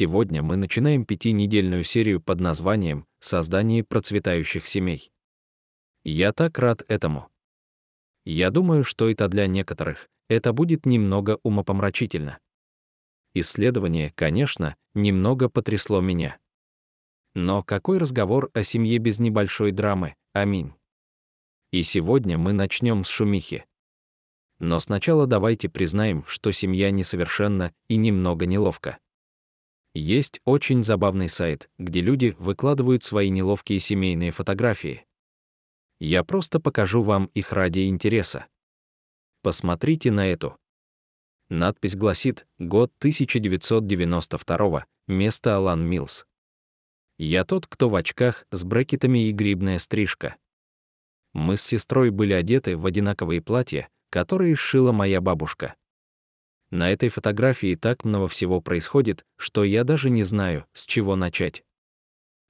Сегодня 0.00 0.42
мы 0.42 0.56
начинаем 0.56 1.04
пятинедельную 1.04 1.84
серию 1.84 2.22
под 2.22 2.40
названием 2.40 3.04
«Создание 3.20 3.84
процветающих 3.84 4.66
семей». 4.66 5.12
Я 6.04 6.32
так 6.32 6.58
рад 6.58 6.82
этому. 6.88 7.28
Я 8.24 8.48
думаю, 8.48 8.82
что 8.82 9.10
это 9.10 9.28
для 9.28 9.46
некоторых, 9.46 10.08
это 10.30 10.54
будет 10.54 10.86
немного 10.86 11.38
умопомрачительно. 11.42 12.38
Исследование, 13.34 14.10
конечно, 14.16 14.74
немного 14.94 15.50
потрясло 15.50 16.00
меня. 16.00 16.38
Но 17.34 17.62
какой 17.62 17.98
разговор 17.98 18.48
о 18.54 18.62
семье 18.62 18.96
без 18.96 19.18
небольшой 19.18 19.70
драмы? 19.70 20.14
Аминь. 20.32 20.72
И 21.72 21.82
сегодня 21.82 22.38
мы 22.38 22.54
начнем 22.54 23.04
с 23.04 23.08
шумихи. 23.08 23.66
Но 24.60 24.80
сначала 24.80 25.26
давайте 25.26 25.68
признаем, 25.68 26.24
что 26.26 26.52
семья 26.52 26.90
несовершенна 26.90 27.74
и 27.88 27.96
немного 27.96 28.46
неловко. 28.46 28.98
Есть 29.94 30.40
очень 30.44 30.82
забавный 30.82 31.28
сайт, 31.28 31.68
где 31.78 32.00
люди 32.00 32.36
выкладывают 32.38 33.02
свои 33.02 33.28
неловкие 33.28 33.80
семейные 33.80 34.30
фотографии. 34.30 35.04
Я 35.98 36.22
просто 36.22 36.60
покажу 36.60 37.02
вам 37.02 37.26
их 37.34 37.52
ради 37.52 37.88
интереса. 37.88 38.46
Посмотрите 39.42 40.10
на 40.10 40.26
эту. 40.26 40.56
Надпись 41.48 41.96
гласит 41.96 42.46
«Год 42.58 42.92
1992, 42.98 44.86
место 45.08 45.56
Алан 45.56 45.84
Милс». 45.84 46.24
Я 47.18 47.44
тот, 47.44 47.66
кто 47.66 47.88
в 47.88 47.96
очках 47.96 48.46
с 48.52 48.62
брекетами 48.62 49.28
и 49.28 49.32
грибная 49.32 49.78
стрижка. 49.78 50.36
Мы 51.32 51.56
с 51.56 51.62
сестрой 51.62 52.10
были 52.10 52.32
одеты 52.32 52.76
в 52.76 52.86
одинаковые 52.86 53.42
платья, 53.42 53.88
которые 54.10 54.54
сшила 54.54 54.92
моя 54.92 55.20
бабушка. 55.20 55.74
На 56.70 56.90
этой 56.92 57.08
фотографии 57.08 57.74
так 57.74 58.04
много 58.04 58.28
всего 58.28 58.60
происходит, 58.60 59.24
что 59.36 59.64
я 59.64 59.84
даже 59.84 60.08
не 60.08 60.22
знаю, 60.22 60.66
с 60.72 60.86
чего 60.86 61.16
начать. 61.16 61.64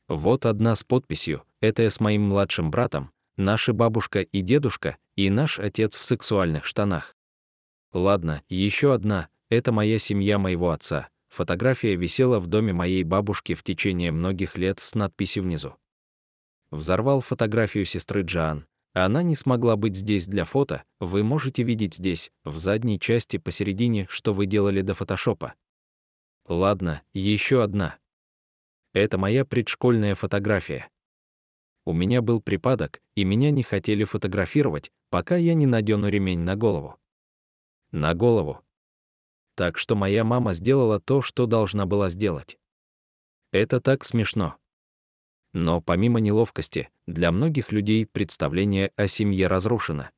Вот 0.09 0.45
одна 0.45 0.75
с 0.77 0.85
подписью 0.85 1.45
«Это 1.61 1.83
я 1.83 1.91
с 1.91 2.01
моим 2.01 2.23
младшим 2.23 2.71
братом», 2.71 3.13
наша 3.37 3.73
бабушка 3.73 4.21
и 4.21 4.43
дедушка, 4.43 4.99
и 5.17 5.31
наш 5.31 5.59
отец 5.59 5.97
в 5.97 6.05
сексуальных 6.05 6.67
штанах. 6.67 7.17
Ладно, 7.93 8.43
еще 8.49 8.93
одна 8.93 9.29
это 9.51 9.73
моя 9.73 9.99
семья 9.99 10.39
моего 10.39 10.71
отца. 10.71 11.09
Фотография 11.29 11.97
висела 11.97 12.39
в 12.41 12.47
доме 12.47 12.73
моей 12.73 13.03
бабушки 13.03 13.55
в 13.55 13.63
течение 13.63 14.13
многих 14.13 14.57
лет 14.57 14.81
с 14.81 14.95
надписью 14.95 15.43
внизу. 15.43 15.75
Взорвал 16.71 17.21
фотографию 17.21 17.85
сестры 17.85 18.23
Джоан, 18.23 18.67
она 18.93 19.23
не 19.23 19.37
смогла 19.37 19.77
быть 19.77 19.97
здесь 19.97 20.27
для 20.27 20.45
фото, 20.45 20.85
вы 20.99 21.23
можете 21.23 21.63
видеть 21.63 21.95
здесь, 21.95 22.33
в 22.45 22.57
задней 22.57 22.99
части 22.99 23.37
посередине, 23.37 24.07
что 24.11 24.35
вы 24.35 24.47
делали 24.47 24.81
до 24.81 24.95
фотошопа. 24.95 25.55
Ладно, 26.49 27.03
еще 27.13 27.63
одна. 27.63 27.99
Это 28.93 29.19
моя 29.19 29.45
предшкольная 29.45 30.17
фотография. 30.17 30.91
У 31.85 31.93
меня 31.93 32.23
был 32.23 32.41
припадок, 32.41 33.01
и 33.15 33.25
меня 33.25 33.51
не 33.51 33.63
хотели 33.63 34.05
фотографировать, 34.05 34.91
пока 35.09 35.37
я 35.37 35.55
не 35.55 35.67
надену 35.67 36.09
ремень 36.09 36.41
на 36.41 36.57
голову. 36.57 36.97
На 37.93 38.15
голову. 38.15 38.61
Так 39.55 39.79
что 39.79 39.95
моя 39.95 40.25
мама 40.25 40.53
сделала 40.53 41.01
то, 41.01 41.23
что 41.23 41.47
должна 41.47 41.87
была 41.87 42.09
сделать. 42.09 42.59
Это 43.53 43.81
так 43.81 44.05
смешно. 44.05 44.57
Но 45.53 45.81
помимо 45.81 46.21
неловкости, 46.21 46.91
для 47.07 47.33
многих 47.33 47.73
людей 47.73 48.07
представление 48.07 48.93
о 48.97 49.09
семье 49.09 49.47
разрушено. 49.47 50.11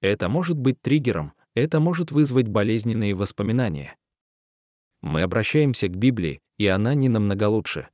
Это 0.00 0.28
может 0.28 0.58
быть 0.58 0.80
триггером, 0.82 1.32
это 1.54 1.80
может 1.80 2.10
вызвать 2.10 2.48
болезненные 2.48 3.14
воспоминания. 3.14 3.96
Мы 5.00 5.22
обращаемся 5.22 5.88
к 5.88 5.96
Библии, 5.96 6.40
и 6.58 6.66
она 6.66 6.94
не 6.94 7.08
намного 7.08 7.48
лучше. 7.48 7.88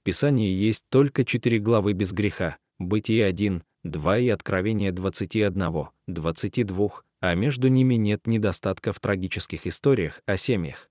В 0.00 0.04
Писании 0.04 0.50
есть 0.50 0.84
только 0.88 1.24
четыре 1.24 1.58
главы 1.58 1.92
без 1.94 2.12
греха, 2.12 2.58
Бытие 2.78 3.24
1, 3.24 3.64
2 3.84 4.18
и 4.18 4.28
Откровение 4.28 4.92
21, 4.92 5.88
22, 6.06 6.90
а 7.20 7.34
между 7.34 7.68
ними 7.68 7.94
нет 7.94 8.26
недостатка 8.26 8.92
в 8.92 9.00
трагических 9.00 9.66
историях 9.66 10.20
о 10.26 10.36
семьях. 10.36 10.90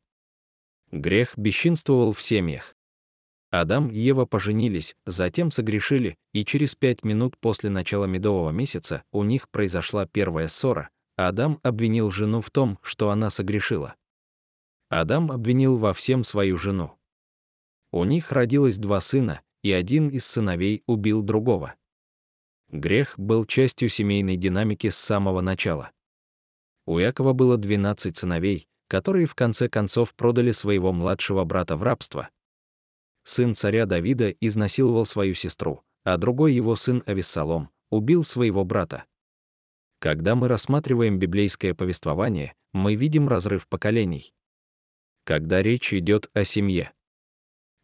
Грех 0.91 1.37
бесчинствовал 1.37 2.13
в 2.13 2.21
семьях. 2.23 2.75
Адам 3.61 3.89
и 3.89 3.97
Ева 3.97 4.25
поженились, 4.25 4.95
затем 5.05 5.49
согрешили, 5.49 6.17
и 6.33 6.43
через 6.43 6.75
пять 6.75 7.05
минут 7.05 7.37
после 7.37 7.69
начала 7.69 8.03
медового 8.03 8.49
месяца 8.49 9.03
у 9.13 9.23
них 9.23 9.49
произошла 9.49 10.05
первая 10.05 10.49
ссора. 10.49 10.89
Адам 11.15 11.61
обвинил 11.63 12.11
жену 12.11 12.41
в 12.41 12.51
том, 12.51 12.77
что 12.81 13.11
она 13.11 13.29
согрешила. 13.29 13.95
Адам 14.89 15.31
обвинил 15.31 15.77
во 15.77 15.93
всем 15.93 16.25
свою 16.25 16.57
жену. 16.57 16.97
У 17.93 18.03
них 18.03 18.33
родилось 18.33 18.77
два 18.77 18.99
сына, 18.99 19.39
и 19.63 19.71
один 19.71 20.09
из 20.09 20.25
сыновей 20.25 20.83
убил 20.85 21.21
другого. 21.21 21.75
Грех 22.71 23.17
был 23.17 23.45
частью 23.45 23.87
семейной 23.87 24.35
динамики 24.35 24.89
с 24.89 24.97
самого 24.97 25.39
начала. 25.39 25.91
У 26.85 26.99
Якова 26.99 27.31
было 27.31 27.57
12 27.57 28.17
сыновей, 28.17 28.67
которые 28.89 29.27
в 29.27 29.35
конце 29.35 29.69
концов 29.69 30.13
продали 30.13 30.51
своего 30.51 30.91
младшего 30.91 31.45
брата 31.45 31.77
в 31.77 31.83
рабство, 31.83 32.29
сын 33.25 33.53
царя 33.53 33.85
Давида, 33.85 34.29
изнасиловал 34.39 35.05
свою 35.05 35.33
сестру, 35.33 35.83
а 36.03 36.17
другой 36.17 36.53
его 36.53 36.77
сын 36.77 37.03
Авессалом 37.05 37.69
убил 37.89 38.23
своего 38.23 38.63
брата. 38.63 39.05
Когда 39.99 40.35
мы 40.35 40.47
рассматриваем 40.47 41.19
библейское 41.19 41.73
повествование, 41.73 42.53
мы 42.71 42.95
видим 42.95 43.27
разрыв 43.27 43.67
поколений. 43.67 44.33
Когда 45.23 45.63
речь 45.63 45.93
идет 45.93 46.29
о 46.33 46.43
семье. 46.43 46.93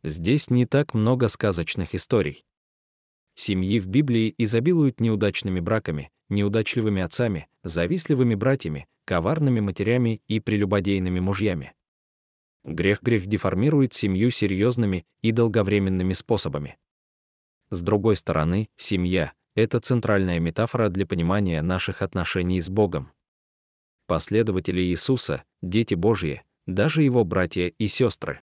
Здесь 0.03 0.49
не 0.49 0.65
так 0.65 0.93
много 0.93 1.27
сказочных 1.27 1.95
историй. 1.95 2.45
Семьи 3.35 3.79
в 3.79 3.87
Библии 3.87 4.33
изобилуют 4.37 4.99
неудачными 4.99 5.59
браками, 5.59 6.11
неудачливыми 6.29 7.01
отцами, 7.01 7.47
завистливыми 7.63 8.35
братьями, 8.35 8.87
коварными 9.05 9.59
матерями 9.59 10.21
и 10.27 10.39
прелюбодейными 10.39 11.19
мужьями. 11.19 11.73
Грех-грех 12.63 13.25
деформирует 13.25 13.93
семью 13.93 14.31
серьезными 14.31 15.05
и 15.21 15.31
долговременными 15.31 16.13
способами. 16.13 16.77
С 17.69 17.81
другой 17.81 18.15
стороны, 18.15 18.69
семья— 18.75 19.33
это 19.55 19.79
центральная 19.79 20.39
метафора 20.39 20.89
для 20.89 21.05
понимания 21.05 21.61
наших 21.61 22.01
отношений 22.01 22.61
с 22.61 22.69
Богом. 22.69 23.11
Последователи 24.07 24.81
Иисуса, 24.81 25.43
дети 25.61 25.95
Божьи, 25.95 26.43
даже 26.67 27.01
его 27.01 27.23
братья 27.23 27.67
и 27.67 27.87
сестры. 27.87 28.41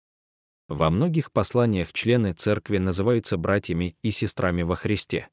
Во 0.68 0.88
многих 0.90 1.32
посланиях 1.32 1.92
члены 1.92 2.32
церкви 2.32 2.78
называются 2.78 3.36
братьями 3.36 3.96
и 4.02 4.10
сестрами 4.10 4.62
во 4.62 4.76
Христе. 4.76 5.28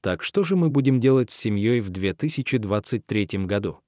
Так 0.00 0.22
что 0.22 0.44
же 0.44 0.56
мы 0.56 0.70
будем 0.70 1.00
делать 1.00 1.30
с 1.30 1.36
семьей 1.36 1.80
в 1.80 1.90
2023 1.90 3.44
году? 3.44 3.80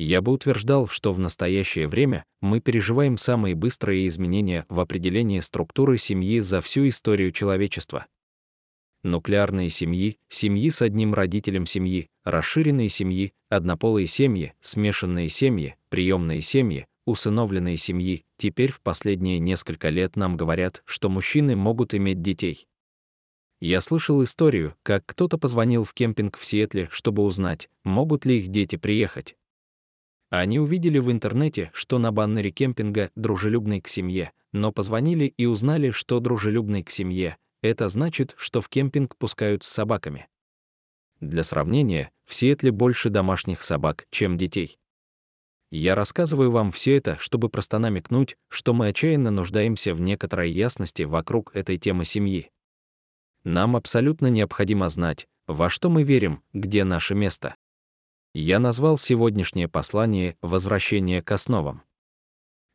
Я 0.00 0.22
бы 0.22 0.30
утверждал, 0.30 0.86
что 0.86 1.12
в 1.12 1.18
настоящее 1.18 1.88
время 1.88 2.24
мы 2.40 2.60
переживаем 2.60 3.16
самые 3.16 3.56
быстрые 3.56 4.06
изменения 4.06 4.64
в 4.68 4.78
определении 4.78 5.40
структуры 5.40 5.98
семьи 5.98 6.38
за 6.38 6.62
всю 6.62 6.88
историю 6.88 7.32
человечества. 7.32 8.06
Нуклеарные 9.02 9.70
семьи, 9.70 10.16
семьи 10.28 10.70
с 10.70 10.82
одним 10.82 11.14
родителем 11.14 11.66
семьи, 11.66 12.06
расширенные 12.24 12.88
семьи, 12.90 13.32
однополые 13.48 14.06
семьи, 14.06 14.54
смешанные 14.60 15.28
семьи, 15.30 15.74
приемные 15.88 16.42
семьи, 16.42 16.86
усыновленные 17.04 17.76
семьи, 17.76 18.24
теперь 18.36 18.70
в 18.70 18.80
последние 18.80 19.40
несколько 19.40 19.88
лет 19.88 20.14
нам 20.14 20.36
говорят, 20.36 20.80
что 20.84 21.08
мужчины 21.08 21.56
могут 21.56 21.92
иметь 21.92 22.22
детей. 22.22 22.68
Я 23.60 23.80
слышал 23.80 24.22
историю, 24.22 24.76
как 24.84 25.04
кто-то 25.06 25.38
позвонил 25.38 25.82
в 25.82 25.92
кемпинг 25.92 26.38
в 26.38 26.44
Сиэтле, 26.44 26.86
чтобы 26.92 27.24
узнать, 27.24 27.68
могут 27.82 28.26
ли 28.26 28.38
их 28.38 28.46
дети 28.46 28.76
приехать. 28.76 29.34
Они 30.30 30.58
увидели 30.58 30.98
в 30.98 31.10
интернете, 31.10 31.70
что 31.72 31.98
на 31.98 32.12
баннере 32.12 32.50
кемпинга 32.50 33.10
«дружелюбный 33.16 33.80
к 33.80 33.88
семье», 33.88 34.32
но 34.52 34.72
позвонили 34.72 35.24
и 35.24 35.46
узнали, 35.46 35.90
что 35.90 36.20
«дружелюбный 36.20 36.82
к 36.82 36.90
семье»— 36.90 37.38
это 37.62 37.88
значит, 37.88 38.34
что 38.36 38.60
в 38.60 38.68
кемпинг 38.68 39.16
пускают 39.16 39.64
с 39.64 39.68
собаками. 39.68 40.28
Для 41.20 41.42
сравнения, 41.44 42.10
в 42.26 42.34
Сиэтле 42.34 42.70
больше 42.70 43.10
домашних 43.10 43.62
собак, 43.62 44.06
чем 44.10 44.36
детей. 44.36 44.78
Я 45.70 45.94
рассказываю 45.94 46.50
вам 46.50 46.72
все 46.72 46.96
это, 46.96 47.16
чтобы 47.18 47.48
просто 47.48 47.78
намекнуть, 47.78 48.36
что 48.48 48.72
мы 48.72 48.88
отчаянно 48.88 49.30
нуждаемся 49.30 49.94
в 49.94 50.00
некоторой 50.00 50.50
ясности 50.50 51.02
вокруг 51.02 51.54
этой 51.54 51.76
темы 51.76 52.04
семьи. 52.04 52.50
Нам 53.44 53.76
абсолютно 53.76 54.28
необходимо 54.28 54.88
знать, 54.88 55.26
во 55.46 55.68
что 55.68 55.90
мы 55.90 56.04
верим, 56.04 56.42
где 56.52 56.84
наше 56.84 57.14
место. 57.14 57.54
Я 58.34 58.58
назвал 58.58 58.98
сегодняшнее 58.98 59.68
послание 59.68 60.36
«Возвращение 60.42 61.22
к 61.22 61.32
основам». 61.32 61.82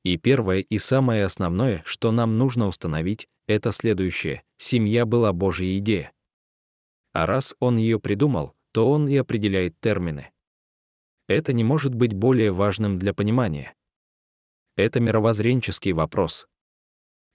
И 0.03 0.17
первое 0.17 0.59
и 0.59 0.77
самое 0.77 1.23
основное, 1.23 1.81
что 1.85 2.11
нам 2.11 2.37
нужно 2.37 2.67
установить, 2.67 3.29
это 3.47 3.71
следующее. 3.71 4.43
Семья 4.57 5.05
была 5.05 5.31
Божья 5.31 5.77
идея. 5.77 6.11
А 7.13 7.25
раз 7.25 7.55
он 7.59 7.77
ее 7.77 7.99
придумал, 7.99 8.53
то 8.71 8.89
он 8.89 9.07
и 9.07 9.15
определяет 9.15 9.79
термины. 9.79 10.31
Это 11.27 11.53
не 11.53 11.63
может 11.63 11.93
быть 11.93 12.13
более 12.13 12.51
важным 12.51 12.99
для 12.99 13.13
понимания. 13.13 13.75
Это 14.75 14.99
мировоззренческий 14.99 15.91
вопрос. 15.91 16.47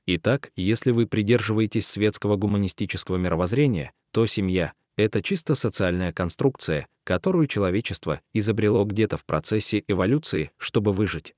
Итак, 0.06 0.50
если 0.56 0.91
вы 0.91 1.06
придерживаетесь 1.06 1.87
светского 1.87 2.37
гуманистического 2.37 3.17
мировоззрения, 3.17 3.93
то 4.11 4.26
семья— 4.26 4.73
это 4.98 5.22
чисто 5.22 5.54
социальная 5.54 6.12
конструкция, 6.12 6.88
которую 7.04 7.46
человечество 7.46 8.20
изобрело 8.34 8.84
где-то 8.84 9.16
в 9.16 9.24
процессе 9.24 9.84
эволюции, 9.86 10.50
чтобы 10.58 10.92
выжить. 10.92 11.34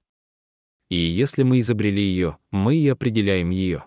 И 0.88 0.96
если 0.96 1.42
мы 1.42 1.60
изобрели 1.60 2.02
ее, 2.02 2.38
мы 2.50 2.76
и 2.76 2.88
определяем 2.88 3.50
ее. 3.50 3.84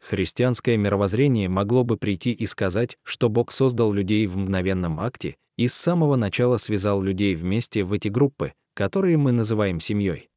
Христианское 0.00 0.76
мировоззрение 0.76 1.48
могло 1.48 1.84
бы 1.84 1.96
прийти 1.96 2.32
и 2.32 2.44
сказать, 2.46 2.98
что 3.04 3.28
Бог 3.28 3.52
создал 3.52 3.92
людей 3.92 4.26
в 4.26 4.36
мгновенном 4.36 4.98
акте 4.98 5.36
и 5.56 5.68
с 5.68 5.74
самого 5.74 6.16
начала 6.16 6.56
связал 6.56 7.00
людей 7.00 7.36
вместе 7.36 7.84
в 7.84 7.92
эти 7.92 8.08
группы, 8.08 8.52
которые 8.74 9.16
мы 9.16 9.30
называем 9.30 9.78
семьей. 9.78 10.28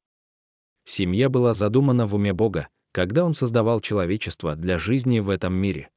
Семья 0.86 1.30
была 1.30 1.56
задумана 1.56 2.06
в 2.06 2.14
уме 2.14 2.32
Бога, 2.32 2.68
когда 2.92 3.26
Он 3.26 3.34
создавал 3.34 3.82
человечество 3.82 4.56
для 4.56 4.78
жизни 4.78 5.20
в 5.20 5.32
этом 5.32 5.56
мире. 5.56 5.90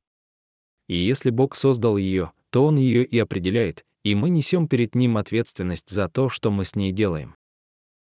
И 0.89 0.97
если 0.97 1.29
Бог 1.29 1.55
создал 1.55 1.99
ее, 1.99 2.33
то 2.51 2.65
Он 2.65 2.77
ее 2.77 3.05
и 3.05 3.19
определяет, 3.19 3.85
и 4.05 4.15
мы 4.15 4.31
несем 4.31 4.69
перед 4.69 4.95
Ним 4.95 5.17
ответственность 5.17 5.91
за 5.91 6.09
то, 6.09 6.29
что 6.29 6.51
мы 6.51 6.65
с 6.65 6.75
ней 6.77 6.93
делаем. 6.93 7.35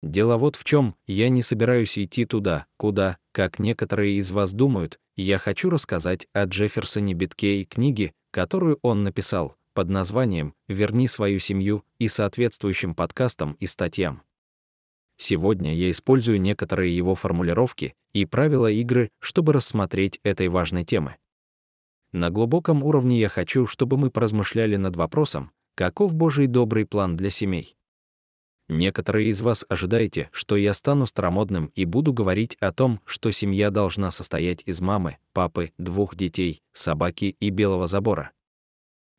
Дело 0.02 0.36
вот 0.36 0.56
в 0.56 0.64
чем, 0.64 0.94
я 1.06 1.28
не 1.28 1.42
собираюсь 1.42 1.98
идти 1.98 2.26
туда, 2.26 2.66
куда, 2.76 3.18
как 3.32 3.58
некоторые 3.58 4.16
из 4.16 4.30
вас 4.30 4.52
думают, 4.52 5.00
я 5.16 5.38
хочу 5.38 5.70
рассказать 5.70 6.26
о 6.32 6.44
Джефферсоне 6.44 7.14
Битке 7.14 7.62
и 7.62 7.64
книге, 7.64 8.12
которую 8.30 8.78
он 8.82 9.02
написал, 9.02 9.56
под 9.72 9.88
названием 9.88 10.54
«Верни 10.68 11.08
свою 11.08 11.38
семью» 11.38 11.84
и 11.98 12.08
соответствующим 12.08 12.94
подкастам 12.94 13.56
и 13.60 13.66
статьям. 13.66 14.22
Сегодня 15.16 15.74
я 15.74 15.90
использую 15.90 16.40
некоторые 16.40 16.94
его 16.94 17.14
формулировки 17.14 17.94
и 18.12 18.26
правила 18.26 18.70
игры, 18.70 19.10
чтобы 19.18 19.54
рассмотреть 19.54 20.20
этой 20.22 20.48
важной 20.48 20.84
темы. 20.84 21.16
На 22.12 22.30
глубоком 22.30 22.82
уровне 22.82 23.18
я 23.20 23.28
хочу, 23.28 23.66
чтобы 23.66 23.96
мы 23.96 24.10
поразмышляли 24.10 24.76
над 24.76 24.96
вопросом, 24.96 25.50
каков 25.74 26.14
Божий 26.14 26.46
добрый 26.46 26.86
план 26.86 27.16
для 27.16 27.30
семей. 27.30 27.76
Некоторые 28.68 29.28
из 29.28 29.42
вас 29.42 29.64
ожидаете, 29.68 30.28
что 30.32 30.56
я 30.56 30.74
стану 30.74 31.06
старомодным 31.06 31.66
и 31.76 31.84
буду 31.84 32.12
говорить 32.12 32.56
о 32.60 32.72
том, 32.72 33.00
что 33.04 33.30
семья 33.30 33.70
должна 33.70 34.10
состоять 34.10 34.62
из 34.66 34.80
мамы, 34.80 35.18
папы, 35.32 35.72
двух 35.78 36.16
детей, 36.16 36.62
собаки 36.72 37.36
и 37.38 37.50
белого 37.50 37.86
забора. 37.86 38.32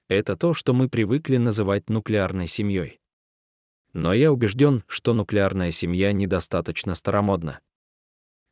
Это 0.09 0.35
то, 0.35 0.53
что 0.53 0.73
мы 0.73 0.89
привыкли 0.89 1.37
называть 1.37 1.89
нуклеарной 1.89 2.47
семьей. 2.47 2.99
Но 3.93 4.13
я 4.13 4.31
убежден, 4.31 4.83
что 4.87 5.13
нуклеарная 5.13 5.71
семья 5.71 6.11
недостаточно 6.11 6.95
старомодна. 6.95 7.61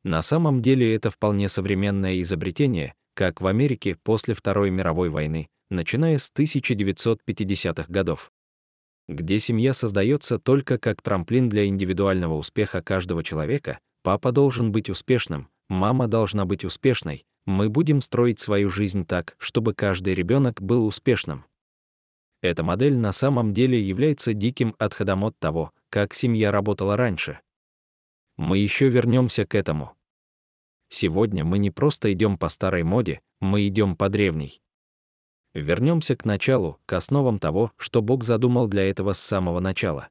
На 0.03 0.21
самом 0.21 0.61
деле 0.61 0.95
это 0.95 1.09
вполне 1.09 1.49
современное 1.49 2.21
изобретение, 2.21 2.93
как 3.15 3.41
в 3.41 3.47
Америке 3.47 3.97
после 4.03 4.35
Второй 4.35 4.69
мировой 4.69 5.09
войны, 5.09 5.47
начиная 5.71 6.19
с 6.19 6.31
1950-х 6.31 7.85
годов 7.89 8.31
где 9.07 9.39
семья 9.39 9.73
создается 9.73 10.39
только 10.39 10.77
как 10.77 11.01
трамплин 11.01 11.49
для 11.49 11.67
индивидуального 11.67 12.33
успеха 12.35 12.81
каждого 12.81 13.23
человека, 13.23 13.79
папа 14.03 14.31
должен 14.31 14.71
быть 14.71 14.89
успешным, 14.89 15.49
мама 15.69 16.07
должна 16.07 16.45
быть 16.45 16.65
успешной, 16.65 17.25
мы 17.45 17.69
будем 17.69 18.01
строить 18.01 18.39
свою 18.39 18.69
жизнь 18.69 19.05
так, 19.05 19.35
чтобы 19.37 19.73
каждый 19.73 20.15
ребенок 20.15 20.61
был 20.61 20.85
успешным. 20.85 21.45
Эта 22.41 22.63
модель 22.63 22.97
на 22.97 23.11
самом 23.11 23.53
деле 23.53 23.81
является 23.81 24.33
диким 24.33 24.75
отходом 24.79 25.23
от 25.23 25.37
того, 25.39 25.71
как 25.89 26.13
семья 26.13 26.51
работала 26.51 26.97
раньше. 26.97 27.39
Мы 28.37 28.57
еще 28.57 28.89
вернемся 28.89 29.45
к 29.45 29.55
этому. 29.55 29.93
Сегодня 30.97 31.43
мы 31.43 31.57
не 31.57 31.71
просто 31.71 32.13
идем 32.13 32.37
по 32.37 32.47
старой 32.47 32.83
моде, 32.83 33.19
мы 33.41 33.67
идем 33.67 33.97
по 33.97 34.07
древней. 34.07 34.61
Вернемся 35.53 36.15
к 36.15 36.23
началу, 36.23 36.79
к 36.85 36.93
основам 36.93 37.37
того, 37.37 37.73
что 37.75 38.01
Бог 38.01 38.23
задумал 38.23 38.69
для 38.69 38.89
этого 38.89 39.11
с 39.11 39.19
самого 39.19 39.59
начала. 39.59 40.07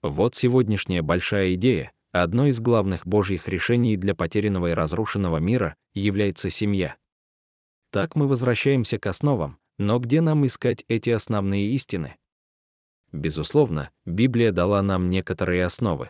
Вот 0.00 0.34
сегодняшняя 0.34 1.02
большая 1.02 1.56
идея, 1.56 1.92
одно 2.10 2.46
из 2.46 2.58
главных 2.58 3.06
Божьих 3.06 3.48
решений 3.48 3.98
для 3.98 4.14
потерянного 4.14 4.68
и 4.68 4.72
разрушенного 4.72 5.36
мира 5.36 5.76
является 5.92 6.48
семья. 6.48 6.96
Так 7.90 8.16
мы 8.16 8.26
возвращаемся 8.26 8.98
к 8.98 9.06
основам, 9.06 9.58
но 9.76 9.98
где 9.98 10.22
нам 10.22 10.46
искать 10.46 10.86
эти 10.88 11.10
основные 11.10 11.70
истины? 11.72 12.16
Безусловно, 13.12 13.90
Библия 14.06 14.52
дала 14.52 14.80
нам 14.80 15.10
некоторые 15.10 15.66
основы. 15.66 16.08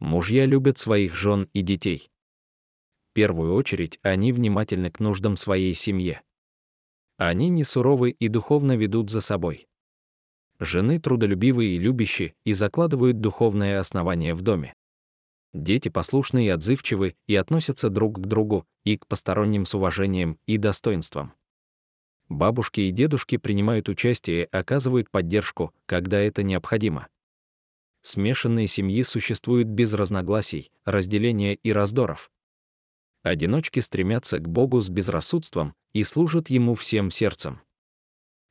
Мужья 0.00 0.44
любят 0.44 0.76
своих 0.76 1.14
жен 1.14 1.48
и 1.54 1.62
детей. 1.62 2.10
Первую 3.14 3.54
очередь, 3.54 4.00
они 4.02 4.32
внимательны 4.32 4.90
к 4.90 4.98
нуждам 4.98 5.36
своей 5.36 5.72
семьи. 5.74 6.20
Они 7.16 7.48
не 7.48 7.62
суровы 7.62 8.10
и 8.10 8.26
духовно 8.26 8.76
ведут 8.76 9.08
за 9.08 9.20
собой. 9.20 9.68
Жены 10.58 11.00
трудолюбивые 11.00 11.76
и 11.76 11.78
любящие 11.78 12.34
и 12.44 12.52
закладывают 12.52 13.20
духовное 13.20 13.78
основание 13.78 14.34
в 14.34 14.42
доме. 14.42 14.74
Дети 15.52 15.88
послушны 15.88 16.46
и 16.46 16.48
отзывчивы 16.48 17.14
и 17.28 17.36
относятся 17.36 17.88
друг 17.88 18.18
к 18.18 18.26
другу 18.26 18.66
и 18.82 18.98
к 18.98 19.06
посторонним 19.06 19.64
с 19.64 19.74
уважением 19.76 20.40
и 20.46 20.58
достоинством. 20.58 21.32
Бабушки 22.28 22.80
и 22.80 22.90
дедушки 22.90 23.36
принимают 23.36 23.88
участие 23.88 24.46
и 24.46 24.48
оказывают 24.50 25.08
поддержку, 25.10 25.72
когда 25.86 26.18
это 26.18 26.42
необходимо. 26.42 27.06
Смешанные 28.02 28.66
семьи 28.66 29.04
существуют 29.04 29.68
без 29.68 29.94
разногласий, 29.94 30.72
разделения 30.84 31.54
и 31.54 31.72
раздоров. 31.72 32.32
Одиночки 33.24 33.80
стремятся 33.80 34.38
к 34.38 34.46
Богу 34.46 34.82
с 34.82 34.90
безрассудством 34.90 35.74
и 35.94 36.04
служат 36.04 36.50
Ему 36.50 36.74
всем 36.74 37.10
сердцем. 37.10 37.62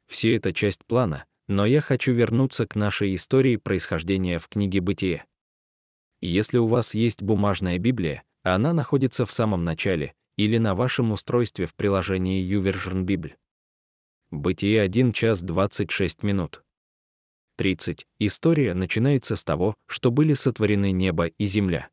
Все 0.08 0.36
это 0.36 0.52
часть 0.52 0.84
плана, 0.86 1.26
но 1.48 1.68
я 1.68 1.80
хочу 1.80 2.12
вернуться 2.12 2.66
к 2.66 2.76
нашей 2.76 3.14
истории 3.14 3.58
происхождения 3.58 4.40
в 4.40 4.48
книге 4.48 4.82
«Бытие». 4.82 5.26
Если 6.22 6.58
у 6.58 6.66
вас 6.66 6.96
есть 6.96 7.22
бумажная 7.22 7.78
Библия, 7.78 8.24
она 8.42 8.74
находится 8.74 9.28
в 9.28 9.32
самом 9.32 9.64
начале 9.64 10.16
или 10.38 10.58
на 10.58 10.74
вашем 10.74 11.12
устройстве 11.12 11.68
в 11.68 11.76
приложении 11.76 12.44
YouVersion 12.44 13.04
Библь. 13.04 13.36
Бытие 14.32 14.82
1 14.82 15.14
час 15.14 15.44
26 15.44 16.24
минут. 16.24 16.64
30. 17.58 18.08
История 18.18 18.74
начинается 18.74 19.36
с 19.36 19.44
того, 19.44 19.76
что 19.88 20.10
были 20.10 20.34
сотворены 20.34 20.92
небо 20.92 21.28
и 21.28 21.46
земля 21.46 21.92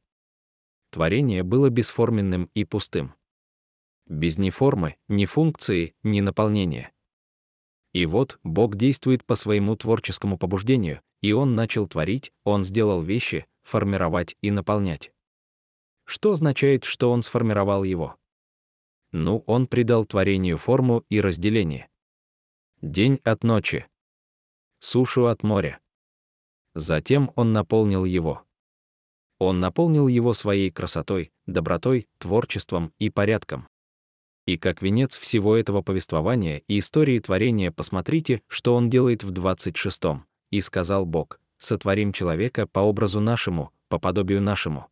творение 0.90 1.42
было 1.42 1.70
бесформенным 1.70 2.50
и 2.54 2.64
пустым. 2.64 3.14
Без 4.06 4.38
ни 4.38 4.50
формы, 4.50 4.96
ни 5.08 5.24
функции, 5.24 5.94
ни 6.02 6.20
наполнения. 6.20 6.92
И 7.92 8.06
вот 8.06 8.38
Бог 8.44 8.76
действует 8.76 9.24
по 9.24 9.34
своему 9.34 9.76
творческому 9.76 10.38
побуждению, 10.38 11.00
и 11.22 11.32
Он 11.32 11.54
начал 11.54 11.88
творить, 11.88 12.32
Он 12.44 12.64
сделал 12.64 13.02
вещи, 13.02 13.46
формировать 13.62 14.36
и 14.42 14.50
наполнять. 14.50 15.12
Что 16.04 16.32
означает, 16.32 16.84
что 16.84 17.10
Он 17.10 17.22
сформировал 17.22 17.84
его? 17.84 18.16
Ну, 19.12 19.44
Он 19.46 19.66
придал 19.66 20.04
творению 20.04 20.56
форму 20.56 21.04
и 21.08 21.20
разделение. 21.20 21.88
День 22.80 23.20
от 23.24 23.44
ночи. 23.44 23.86
Сушу 24.78 25.26
от 25.26 25.42
моря. 25.42 25.80
Затем 26.74 27.32
Он 27.36 27.52
наполнил 27.52 28.04
его. 28.04 28.44
Он 29.40 29.58
наполнил 29.58 30.06
его 30.06 30.34
своей 30.34 30.70
красотой, 30.70 31.32
добротой, 31.46 32.06
творчеством 32.18 32.92
и 32.98 33.08
порядком. 33.08 33.66
И 34.46 34.58
как 34.58 34.82
венец 34.82 35.18
всего 35.18 35.56
этого 35.56 35.80
повествования 35.80 36.62
и 36.68 36.78
истории 36.78 37.18
творения 37.18 37.72
посмотрите, 37.72 38.42
что 38.48 38.74
он 38.74 38.90
делает 38.90 39.24
в 39.24 39.32
26-м. 39.32 40.26
«И 40.50 40.60
сказал 40.60 41.06
Бог, 41.06 41.40
сотворим 41.58 42.12
человека 42.12 42.66
по 42.66 42.80
образу 42.80 43.20
нашему, 43.20 43.72
по 43.88 43.98
подобию 43.98 44.42
нашему». 44.42 44.88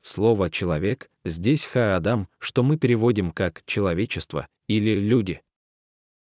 Слово 0.00 0.50
«человек» 0.50 1.08
здесь 1.24 1.64
«ха-адам», 1.66 2.28
что 2.38 2.64
мы 2.64 2.76
переводим 2.78 3.30
как 3.30 3.62
«человечество» 3.64 4.48
или 4.66 4.98
«люди». 4.98 5.40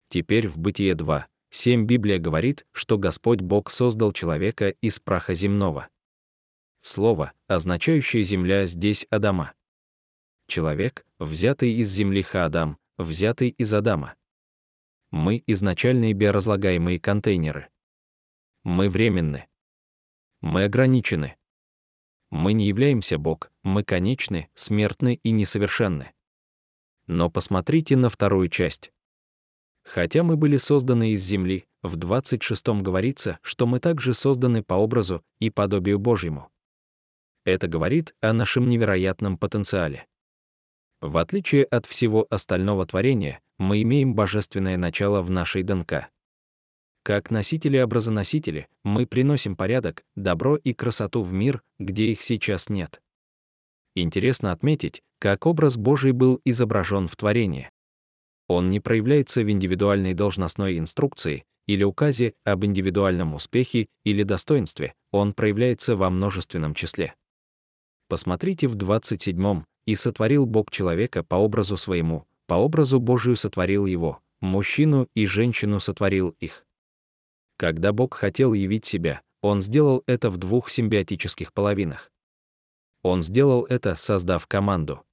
Теперь 0.09 0.47
в 0.47 0.57
Бытие 0.57 0.95
2, 0.95 1.27
7 1.51 1.85
Библия 1.85 2.17
говорит, 2.17 2.65
что 2.71 2.97
Господь 2.97 3.41
Бог 3.41 3.69
создал 3.69 4.11
человека 4.11 4.69
из 4.81 4.99
праха 4.99 5.35
земного. 5.35 5.89
Слово, 6.87 7.33
означающее 7.47 8.23
«земля» 8.23 8.65
здесь 8.65 9.05
Адама. 9.09 9.51
Человек, 10.47 11.05
взятый 11.19 11.73
из 11.73 11.89
земли 11.89 12.21
Хаадам, 12.21 12.77
взятый 12.97 13.49
из 13.49 13.73
Адама. 13.73 14.15
Мы— 15.11 15.43
изначальные 15.47 16.13
биоразлагаемые 16.13 16.97
контейнеры. 17.01 17.67
Мы 18.63 18.89
временны. 18.89 19.47
Мы 20.39 20.63
ограничены. 20.63 21.35
Мы 22.29 22.53
не 22.53 22.69
являемся 22.69 23.17
Бог, 23.17 23.51
мы 23.63 23.83
конечны, 23.83 24.49
смертны 24.53 25.19
и 25.21 25.31
несовершенны. 25.31 26.13
Но 27.05 27.29
посмотрите 27.29 27.97
на 27.97 28.09
вторую 28.09 28.47
часть. 28.47 28.93
Хотя 29.83 30.23
мы 30.23 30.37
были 30.37 30.55
созданы 30.55 31.11
из 31.11 31.21
земли, 31.21 31.67
в 31.81 31.97
26 31.97 32.81
говорится, 32.81 33.39
что 33.41 33.67
мы 33.67 33.81
также 33.81 34.13
созданы 34.13 34.63
по 34.63 34.75
образу 34.75 35.21
и 35.39 35.49
подобию 35.49 35.99
Божьему. 35.99 36.49
Это 37.47 37.69
говорит 37.69 38.13
о 38.19 38.33
нашем 38.33 38.67
невероятном 38.67 39.37
потенциале. 39.37 40.05
В 40.99 41.15
отличие 41.15 41.63
от 41.63 41.85
всего 41.85 42.27
остального 42.29 42.85
творения, 42.85 43.39
мы 43.57 43.81
имеем 43.83 44.15
божественное 44.15 44.75
начало 44.75 45.21
в 45.21 45.29
нашей 45.29 45.63
ДНК. 45.63 46.09
Как 47.03 47.31
носители-образоносители, 47.31 48.67
мы 48.83 49.05
приносим 49.07 49.55
порядок, 49.55 50.03
добро 50.17 50.57
и 50.57 50.73
красоту 50.73 51.23
в 51.23 51.31
мир, 51.31 51.63
где 51.79 52.07
их 52.11 52.21
сейчас 52.21 52.67
нет. 52.67 53.01
Интересно 53.95 54.51
отметить, 54.51 55.01
как 55.17 55.45
образ 55.45 55.77
Божий 55.77 56.11
был 56.11 56.41
изображен 56.43 57.07
в 57.07 57.15
творении. 57.15 57.69
Он 58.49 58.69
не 58.69 58.81
проявляется 58.81 59.41
в 59.43 59.49
индивидуальной 59.49 60.13
должностной 60.13 60.77
инструкции 60.79 61.45
или 61.65 61.85
указе 61.85 62.33
об 62.43 62.65
индивидуальном 62.65 63.35
успехе 63.35 63.87
или 64.03 64.23
достоинстве, 64.23 64.95
он 65.13 65.33
проявляется 65.33 65.95
во 65.95 66.09
множественном 66.09 66.73
числе. 66.73 67.15
Посмотрите 68.07 68.67
в 68.67 68.75
27-м, 68.75 69.65
«И 69.85 69.95
сотворил 69.95 70.45
Бог 70.45 70.71
человека 70.71 71.23
по 71.23 71.35
образу 71.35 71.77
своему, 71.77 72.25
по 72.45 72.55
образу 72.55 72.99
Божию 72.99 73.35
сотворил 73.35 73.85
его, 73.85 74.21
мужчину 74.41 75.07
и 75.13 75.25
женщину 75.25 75.79
сотворил 75.79 76.35
их». 76.39 76.65
Когда 77.57 77.91
Бог 77.91 78.13
хотел 78.13 78.53
явить 78.53 78.85
себя, 78.85 79.21
Он 79.41 79.61
сделал 79.61 80.03
это 80.07 80.29
в 80.29 80.37
двух 80.37 80.69
симбиотических 80.69 81.53
половинах. 81.53 82.11
Он 83.03 83.21
сделал 83.21 83.65
это, 83.65 83.95
создав 83.95 84.47
команду. 84.47 85.03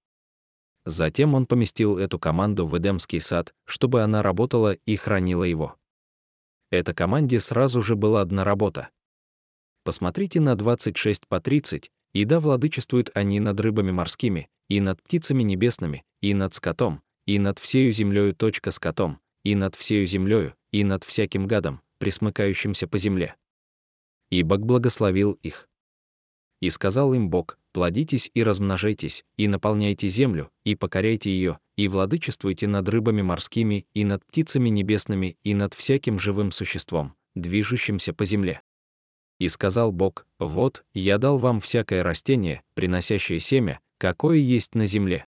Затем 0.84 1.34
Он 1.34 1.46
поместил 1.46 1.98
эту 1.98 2.18
команду 2.18 2.66
в 2.66 2.76
Эдемский 2.76 3.20
сад, 3.20 3.54
чтобы 3.64 4.02
она 4.02 4.22
работала 4.22 4.72
и 4.72 4.96
хранила 4.96 5.44
его. 5.44 5.76
Эта 6.70 6.92
команде 6.92 7.40
сразу 7.40 7.82
же 7.82 7.96
была 7.96 8.20
одна 8.20 8.44
работа. 8.44 8.90
Посмотрите 9.84 10.40
на 10.40 10.56
26 10.56 11.26
по 11.28 11.40
30, 11.40 11.90
и 12.14 12.24
да 12.24 12.40
владычествуют 12.40 13.10
они 13.14 13.40
над 13.40 13.60
рыбами 13.60 13.90
морскими, 13.90 14.48
и 14.68 14.80
над 14.80 15.02
птицами 15.02 15.42
небесными, 15.42 16.04
и 16.22 16.32
над 16.32 16.54
скотом, 16.54 17.02
и 17.26 17.38
над 17.38 17.58
всею 17.58 17.92
землею 17.92 18.34
точка 18.34 18.70
скотом, 18.70 19.18
и 19.42 19.54
над 19.54 19.74
всею 19.74 20.06
землею, 20.06 20.54
и 20.70 20.84
над 20.84 21.04
всяким 21.04 21.46
гадом, 21.46 21.82
присмыкающимся 21.98 22.86
по 22.86 22.96
земле. 22.96 23.34
И 24.30 24.42
Бог 24.42 24.60
благословил 24.60 25.32
их. 25.42 25.68
И 26.60 26.70
сказал 26.70 27.12
им 27.12 27.28
Бог, 27.28 27.58
плодитесь 27.72 28.30
и 28.32 28.42
размножайтесь, 28.42 29.24
и 29.36 29.48
наполняйте 29.48 30.08
землю, 30.08 30.50
и 30.64 30.76
покоряйте 30.76 31.30
ее, 31.30 31.58
и 31.76 31.88
владычествуйте 31.88 32.68
над 32.68 32.88
рыбами 32.88 33.22
морскими, 33.22 33.86
и 33.92 34.04
над 34.04 34.24
птицами 34.24 34.70
небесными, 34.70 35.36
и 35.42 35.52
над 35.52 35.74
всяким 35.74 36.18
живым 36.18 36.52
существом, 36.52 37.14
движущимся 37.34 38.14
по 38.14 38.24
земле. 38.24 38.62
И 39.44 39.48
сказал 39.50 39.92
Бог, 39.92 40.26
вот, 40.38 40.86
я 40.94 41.18
дал 41.18 41.36
вам 41.36 41.60
всякое 41.60 42.02
растение, 42.02 42.62
приносящее 42.72 43.40
семя, 43.40 43.78
какое 43.98 44.38
есть 44.38 44.74
на 44.74 44.86
земле. 44.86 45.26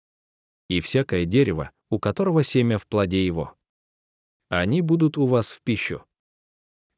И 0.68 0.80
всякое 0.82 1.26
дерево, 1.26 1.70
у 1.92 2.00
которого 2.00 2.44
семя 2.44 2.80
в 2.80 2.88
плоде 2.88 3.24
его. 3.24 3.54
Они 4.50 4.82
будут 4.82 5.20
у 5.20 5.28
вас 5.28 5.54
в 5.54 5.62
пищу 5.62 6.04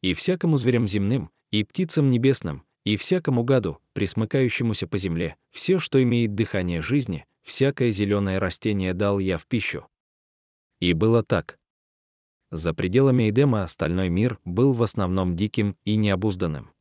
и 0.02 0.14
всякому 0.14 0.56
зверям 0.56 0.88
земным, 0.88 1.32
и 1.52 1.66
птицам 1.66 2.12
небесным, 2.12 2.64
и 2.86 2.96
всякому 2.96 3.44
гаду, 3.44 3.82
присмыкающемуся 3.92 4.88
по 4.88 4.98
земле, 4.98 5.36
все, 5.50 5.80
что 5.80 6.02
имеет 6.02 6.34
дыхание 6.34 6.82
жизни, 6.82 7.26
всякое 7.42 7.92
зеленое 7.92 8.38
растение 8.38 8.94
дал 8.94 9.20
я 9.20 9.38
в 9.38 9.48
пищу. 9.48 9.86
И 10.80 10.94
было 10.94 11.24
так. 11.24 11.60
За 12.52 12.74
пределами 12.74 13.30
Эдема 13.30 13.64
остальной 13.64 14.08
мир 14.08 14.40
был 14.46 14.72
в 14.72 14.82
основном 14.82 15.36
диким 15.36 15.76
и 15.84 15.98
необузданным. 15.98 16.72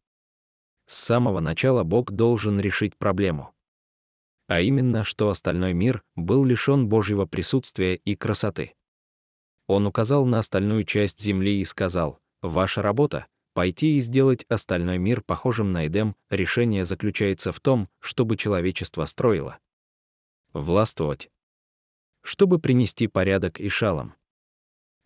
С 0.90 0.96
самого 0.96 1.38
начала 1.38 1.84
Бог 1.84 2.10
должен 2.10 2.58
решить 2.58 2.96
проблему. 2.96 3.54
А 4.48 4.60
именно, 4.60 5.04
что 5.04 5.30
остальной 5.30 5.72
мир 5.72 6.02
был 6.16 6.44
лишён 6.44 6.88
Божьего 6.88 7.26
присутствия 7.26 7.94
и 7.94 8.16
красоты. 8.16 8.74
Он 9.68 9.86
указал 9.86 10.26
на 10.26 10.40
остальную 10.40 10.82
часть 10.82 11.20
земли 11.20 11.60
и 11.60 11.64
сказал, 11.64 12.18
Ваша 12.42 12.82
работа— 12.82 13.28
пойти 13.54 13.98
и 13.98 14.00
сделать 14.00 14.44
остальной 14.48 14.98
мир 14.98 15.22
похожим 15.22 15.70
на 15.70 15.86
Эдем, 15.86 16.16
решение 16.28 16.84
заключается 16.84 17.52
в 17.52 17.60
том, 17.60 17.88
чтобы 18.00 18.36
человечество 18.36 19.04
строило. 19.04 19.60
Властвовать. 20.52 21.30
Чтобы 22.20 22.58
принести 22.58 23.06
порядок 23.06 23.60
и 23.60 23.68
шалом. 23.68 24.14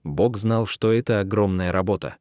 Бог 0.02 0.38
знал, 0.38 0.64
что 0.64 0.94
это 0.94 1.20
огромная 1.20 1.72
работа. 1.72 2.16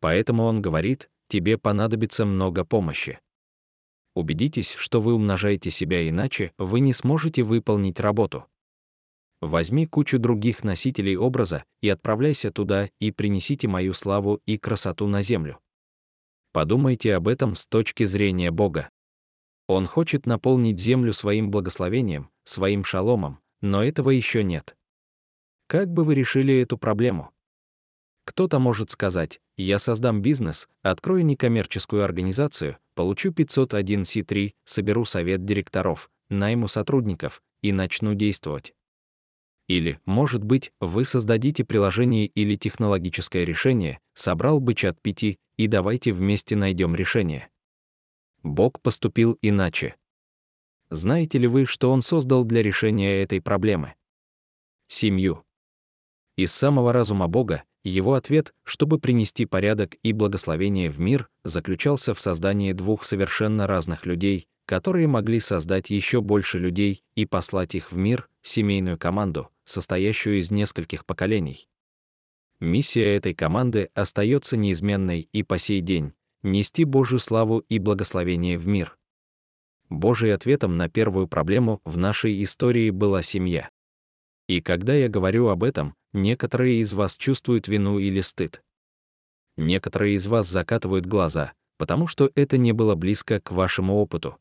Поэтому 0.00 0.44
Он 0.44 0.62
говорит, 0.62 1.10
тебе 1.32 1.56
понадобится 1.56 2.26
много 2.26 2.62
помощи. 2.62 3.18
Убедитесь, 4.14 4.74
что 4.74 5.00
вы 5.00 5.14
умножаете 5.14 5.70
себя 5.70 6.06
иначе, 6.06 6.52
вы 6.58 6.80
не 6.80 6.92
сможете 6.92 7.42
выполнить 7.42 8.00
работу. 8.00 8.44
Возьми 9.40 9.86
кучу 9.86 10.18
других 10.18 10.62
носителей 10.62 11.16
образа 11.16 11.64
и 11.80 11.88
отправляйся 11.88 12.52
туда 12.52 12.90
и 13.00 13.10
принесите 13.12 13.66
мою 13.66 13.94
славу 13.94 14.42
и 14.44 14.58
красоту 14.58 15.06
на 15.06 15.22
землю. 15.22 15.58
Подумайте 16.52 17.14
об 17.14 17.28
этом 17.28 17.54
с 17.54 17.66
точки 17.66 18.04
зрения 18.04 18.50
Бога. 18.50 18.90
Он 19.68 19.86
хочет 19.86 20.26
наполнить 20.26 20.78
землю 20.78 21.14
своим 21.14 21.50
благословением, 21.50 22.28
своим 22.44 22.84
шаломом, 22.84 23.40
но 23.62 23.82
этого 23.82 24.10
еще 24.10 24.44
нет. 24.44 24.76
Как 25.66 25.88
бы 25.88 26.04
вы 26.04 26.14
решили 26.14 26.60
эту 26.60 26.76
проблему? 26.76 27.30
Кто-то 28.26 28.58
может 28.58 28.90
сказать, 28.90 29.40
я 29.56 29.78
создам 29.78 30.22
бизнес, 30.22 30.68
открою 30.82 31.24
некоммерческую 31.24 32.04
организацию, 32.04 32.78
получу 32.94 33.32
501 33.32 34.02
C3, 34.02 34.52
соберу 34.64 35.04
совет 35.04 35.44
директоров, 35.44 36.10
найму 36.28 36.68
сотрудников 36.68 37.42
и 37.60 37.72
начну 37.72 38.14
действовать. 38.14 38.74
Или, 39.68 40.00
может 40.04 40.42
быть, 40.42 40.72
вы 40.80 41.04
создадите 41.04 41.64
приложение 41.64 42.26
или 42.26 42.56
технологическое 42.56 43.44
решение, 43.44 44.00
собрал 44.14 44.60
бы 44.60 44.74
чат 44.74 45.00
5, 45.00 45.38
и 45.56 45.66
давайте 45.66 46.12
вместе 46.12 46.56
найдем 46.56 46.94
решение. 46.94 47.48
Бог 48.42 48.80
поступил 48.80 49.38
иначе. 49.40 49.96
Знаете 50.90 51.38
ли 51.38 51.46
вы, 51.46 51.64
что 51.64 51.90
Он 51.92 52.02
создал 52.02 52.44
для 52.44 52.62
решения 52.62 53.22
этой 53.22 53.40
проблемы? 53.40 53.94
Семью. 54.88 55.44
Из 56.36 56.52
самого 56.52 56.92
разума 56.92 57.28
Бога 57.28 57.62
его 57.84 58.14
ответ, 58.14 58.54
чтобы 58.64 58.98
принести 58.98 59.46
порядок 59.46 59.96
и 60.02 60.12
благословение 60.12 60.90
в 60.90 61.00
мир, 61.00 61.28
заключался 61.44 62.14
в 62.14 62.20
создании 62.20 62.72
двух 62.72 63.04
совершенно 63.04 63.66
разных 63.66 64.06
людей, 64.06 64.46
которые 64.66 65.06
могли 65.08 65.40
создать 65.40 65.90
еще 65.90 66.20
больше 66.20 66.58
людей 66.58 67.02
и 67.14 67.26
послать 67.26 67.74
их 67.74 67.92
в 67.92 67.96
мир, 67.96 68.28
семейную 68.42 68.98
команду, 68.98 69.48
состоящую 69.64 70.38
из 70.38 70.50
нескольких 70.50 71.04
поколений. 71.04 71.68
Миссия 72.60 73.16
этой 73.16 73.34
команды 73.34 73.90
остается 73.94 74.56
неизменной 74.56 75.28
и 75.32 75.42
по 75.42 75.58
сей 75.58 75.80
день— 75.80 76.12
нести 76.42 76.84
Божью 76.84 77.18
славу 77.18 77.58
и 77.68 77.78
благословение 77.78 78.56
в 78.56 78.68
мир. 78.68 78.96
Божий 79.88 80.32
ответом 80.32 80.76
на 80.76 80.88
первую 80.88 81.26
проблему 81.26 81.80
в 81.84 81.98
нашей 81.98 82.42
истории 82.42 82.90
была 82.90 83.22
семья. 83.22 83.68
И 84.52 84.60
когда 84.60 84.92
я 84.92 85.08
говорю 85.08 85.48
об 85.48 85.64
этом, 85.64 85.94
некоторые 86.12 86.80
из 86.80 86.92
вас 86.92 87.16
чувствуют 87.16 87.68
вину 87.68 87.98
или 87.98 88.20
стыд. 88.20 88.62
Некоторые 89.56 90.16
из 90.16 90.26
вас 90.26 90.46
закатывают 90.46 91.06
глаза, 91.06 91.54
потому 91.78 92.06
что 92.06 92.30
это 92.34 92.58
не 92.58 92.72
было 92.72 92.94
близко 92.94 93.40
к 93.40 93.50
вашему 93.50 93.94
опыту. 93.94 94.36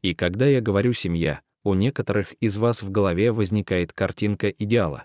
И 0.00 0.12
когда 0.12 0.46
я 0.46 0.60
говорю 0.60 0.92
«семья», 0.92 1.40
у 1.62 1.74
некоторых 1.74 2.32
из 2.40 2.56
вас 2.56 2.82
в 2.82 2.90
голове 2.90 3.30
возникает 3.30 3.92
картинка 3.92 4.48
идеала, 4.48 5.04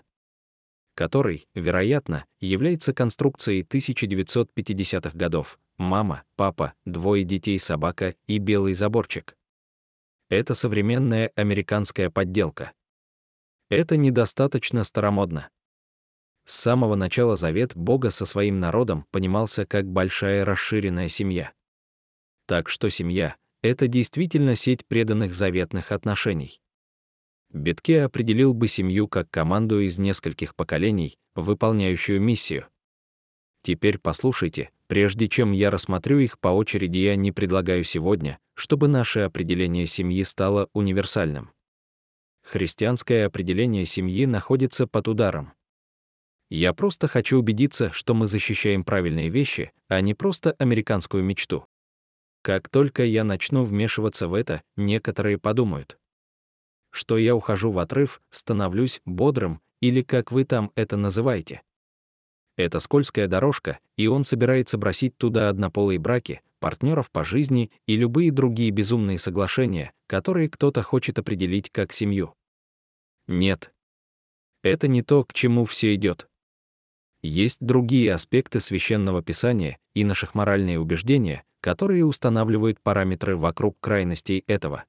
который, 0.96 1.46
вероятно, 1.54 2.26
является 2.40 2.92
конструкцией 2.92 3.62
1950-х 3.62 5.16
годов. 5.16 5.60
Мама, 5.76 6.24
папа, 6.34 6.74
двое 6.84 7.22
детей, 7.22 7.60
собака 7.60 8.16
и 8.26 8.38
белый 8.38 8.72
заборчик. 8.72 9.36
Это 10.28 10.54
современная 10.54 11.30
американская 11.36 12.10
подделка. 12.10 12.72
Это 13.70 13.96
недостаточно 13.96 14.82
старомодно. 14.84 15.50
С 16.44 16.54
самого 16.54 16.94
начала 16.94 17.36
завет 17.36 17.76
Бога 17.76 18.10
со 18.10 18.24
своим 18.24 18.58
народом 18.58 19.04
понимался 19.10 19.66
как 19.66 19.86
большая 19.86 20.46
расширенная 20.46 21.08
семья. 21.08 21.52
Так 22.46 22.70
что 22.70 22.88
семья 22.88 23.36
это 23.60 23.88
действительно 23.88 24.56
сеть 24.56 24.86
преданных 24.86 25.34
заветных 25.34 25.92
отношений. 25.92 26.60
Бетке 27.50 28.02
определил 28.02 28.54
бы 28.54 28.68
семью 28.68 29.08
как 29.08 29.30
команду 29.30 29.80
из 29.80 29.98
нескольких 29.98 30.54
поколений, 30.54 31.18
выполняющую 31.34 32.20
миссию. 32.20 32.66
Теперь 33.62 33.98
послушайте, 33.98 34.70
прежде 34.86 35.28
чем 35.28 35.52
я 35.52 35.70
рассмотрю 35.70 36.20
их 36.20 36.38
по 36.38 36.48
очереди, 36.48 36.98
я 36.98 37.16
не 37.16 37.32
предлагаю 37.32 37.84
сегодня, 37.84 38.38
чтобы 38.54 38.88
наше 38.88 39.20
определение 39.20 39.86
семьи 39.86 40.22
стало 40.22 40.68
универсальным. 40.72 41.50
Христианское 42.48 43.26
определение 43.26 43.84
семьи 43.84 44.24
находится 44.24 44.86
под 44.86 45.06
ударом. 45.06 45.52
Я 46.48 46.72
просто 46.72 47.06
хочу 47.06 47.38
убедиться, 47.38 47.92
что 47.92 48.14
мы 48.14 48.26
защищаем 48.26 48.84
правильные 48.84 49.28
вещи, 49.28 49.70
а 49.88 50.00
не 50.00 50.14
просто 50.14 50.52
американскую 50.52 51.22
мечту. 51.22 51.66
Как 52.40 52.70
только 52.70 53.04
я 53.04 53.22
начну 53.22 53.64
вмешиваться 53.64 54.28
в 54.28 54.32
это, 54.32 54.62
некоторые 54.76 55.36
подумают, 55.36 55.98
что 56.88 57.18
я 57.18 57.36
ухожу 57.36 57.70
в 57.70 57.78
отрыв, 57.78 58.22
становлюсь 58.30 59.02
бодрым, 59.04 59.60
или 59.82 60.00
как 60.00 60.32
вы 60.32 60.46
там 60.46 60.72
это 60.74 60.96
называете. 60.96 61.60
Это 62.56 62.80
скользкая 62.80 63.28
дорожка, 63.28 63.78
и 63.98 64.06
он 64.06 64.24
собирается 64.24 64.78
бросить 64.78 65.18
туда 65.18 65.50
однополые 65.50 65.98
браки, 65.98 66.40
партнеров 66.60 67.10
по 67.10 67.26
жизни 67.26 67.70
и 67.86 67.94
любые 67.96 68.32
другие 68.32 68.70
безумные 68.70 69.18
соглашения, 69.18 69.92
которые 70.06 70.48
кто-то 70.48 70.82
хочет 70.82 71.18
определить 71.18 71.68
как 71.68 71.92
семью. 71.92 72.34
Нет. 73.28 73.72
Это 74.62 74.88
не 74.88 75.02
то, 75.02 75.22
к 75.22 75.32
чему 75.32 75.66
все 75.66 75.94
идет. 75.94 76.28
Есть 77.20 77.58
другие 77.60 78.12
аспекты 78.12 78.58
священного 78.58 79.22
писания 79.22 79.78
и 79.94 80.04
наших 80.04 80.34
моральные 80.34 80.80
убеждения, 80.80 81.44
которые 81.60 82.04
устанавливают 82.04 82.80
параметры 82.80 83.36
вокруг 83.36 83.78
крайностей 83.80 84.44
этого. 84.46 84.84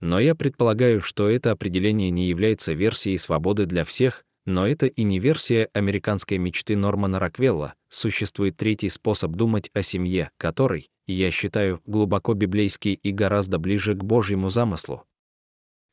Но 0.00 0.20
я 0.20 0.34
предполагаю, 0.34 1.00
что 1.00 1.28
это 1.28 1.50
определение 1.50 2.10
не 2.10 2.28
является 2.28 2.72
версией 2.72 3.18
свободы 3.18 3.66
для 3.66 3.84
всех, 3.84 4.24
но 4.44 4.66
это 4.66 4.86
и 4.86 5.02
не 5.02 5.18
версия 5.18 5.68
американской 5.72 6.38
мечты 6.38 6.76
Нормана 6.76 7.18
Роквелла. 7.18 7.74
Существует 7.88 8.56
третий 8.56 8.88
способ 8.88 9.32
думать 9.32 9.70
о 9.74 9.82
семье, 9.82 10.30
который, 10.38 10.90
я 11.06 11.30
считаю, 11.30 11.80
глубоко 11.86 12.34
библейский 12.34 12.94
и 12.94 13.10
гораздо 13.10 13.58
ближе 13.58 13.94
к 13.94 14.04
Божьему 14.04 14.50
замыслу, 14.50 15.04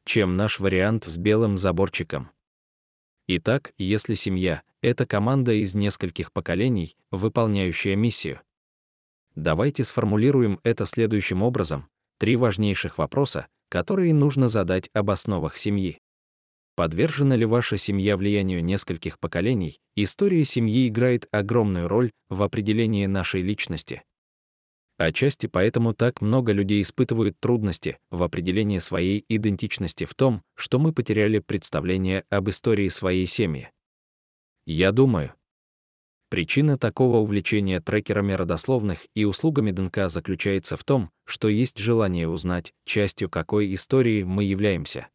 чем 0.06 0.36
наш 0.38 0.60
вариант 0.60 1.06
с 1.06 1.18
белым 1.18 1.58
заборчиком. 1.58 2.30
Итак, 3.28 3.74
если 3.78 4.14
семья— 4.14 4.62
это 4.82 5.06
команда 5.08 5.54
из 5.54 5.74
нескольких 5.74 6.32
поколений, 6.32 6.96
выполняющая 7.10 7.96
миссию. 7.96 8.42
Давайте 9.34 9.84
сформулируем 9.84 10.60
это 10.64 10.86
следующим 10.86 11.42
образом. 11.42 11.90
Три 12.20 12.36
важнейших 12.36 12.98
вопроса, 12.98 13.48
которые 13.70 14.14
нужно 14.14 14.48
задать 14.48 14.90
об 14.94 15.10
основах 15.10 15.58
семьи. 15.58 16.00
Подвержена 16.76 17.36
ли 17.36 17.46
ваша 17.46 17.78
семья 17.78 18.16
влиянию 18.16 18.64
нескольких 18.64 19.18
поколений, 19.20 19.80
история 19.96 20.46
семьи 20.46 20.88
играет 20.88 21.28
огромную 21.32 21.88
роль 21.88 22.12
в 22.30 22.44
определении 22.44 23.06
нашей 23.08 23.42
личности. 23.42 24.04
Отчасти 24.98 25.48
поэтому 25.48 25.94
так 25.94 26.22
много 26.22 26.52
людей 26.52 26.82
испытывают 26.82 27.40
трудности 27.40 28.00
в 28.12 28.24
определении 28.24 28.80
своей 28.80 29.26
идентичности 29.28 30.06
в 30.06 30.14
том, 30.14 30.42
что 30.56 30.80
мы 30.80 30.94
потеряли 30.94 31.40
представление 31.40 32.24
об 32.30 32.50
истории 32.50 32.88
своей 32.90 33.26
семьи. 33.26 33.72
Я 34.66 34.92
думаю, 34.92 35.34
Причина 36.30 36.78
такого 36.78 37.18
увлечения 37.18 37.80
трекерами 37.80 38.34
родословных 38.34 39.08
и 39.14 39.26
услугами 39.26 39.72
ДНК 39.72 40.10
заключается 40.10 40.76
в 40.76 40.84
том, 40.84 41.12
что 41.24 41.48
есть 41.48 41.78
желание 41.78 42.28
узнать, 42.28 42.74
частью 42.84 43.30
какой 43.30 43.74
истории 43.74 44.24
мы 44.24 44.44
являемся. 44.44 45.08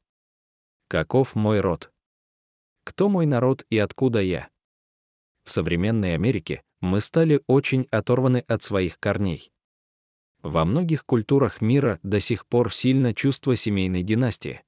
Каков 0.88 1.34
мой 1.34 1.60
род? 1.60 1.92
Кто 2.84 3.08
мой 3.08 3.26
народ 3.26 3.66
и 3.70 3.78
откуда 3.78 4.22
я? 4.22 4.48
В 5.44 5.50
современной 5.50 6.14
Америке 6.14 6.62
мы 6.80 7.00
стали 7.00 7.42
очень 7.46 7.86
оторваны 7.90 8.44
от 8.46 8.62
своих 8.62 8.98
корней. 8.98 9.50
Во 10.42 10.64
многих 10.64 11.04
культурах 11.04 11.60
мира 11.60 12.00
до 12.02 12.18
сих 12.18 12.46
пор 12.46 12.72
сильно 12.72 13.14
чувство 13.14 13.56
семейной 13.56 14.02
династии. 14.02 14.62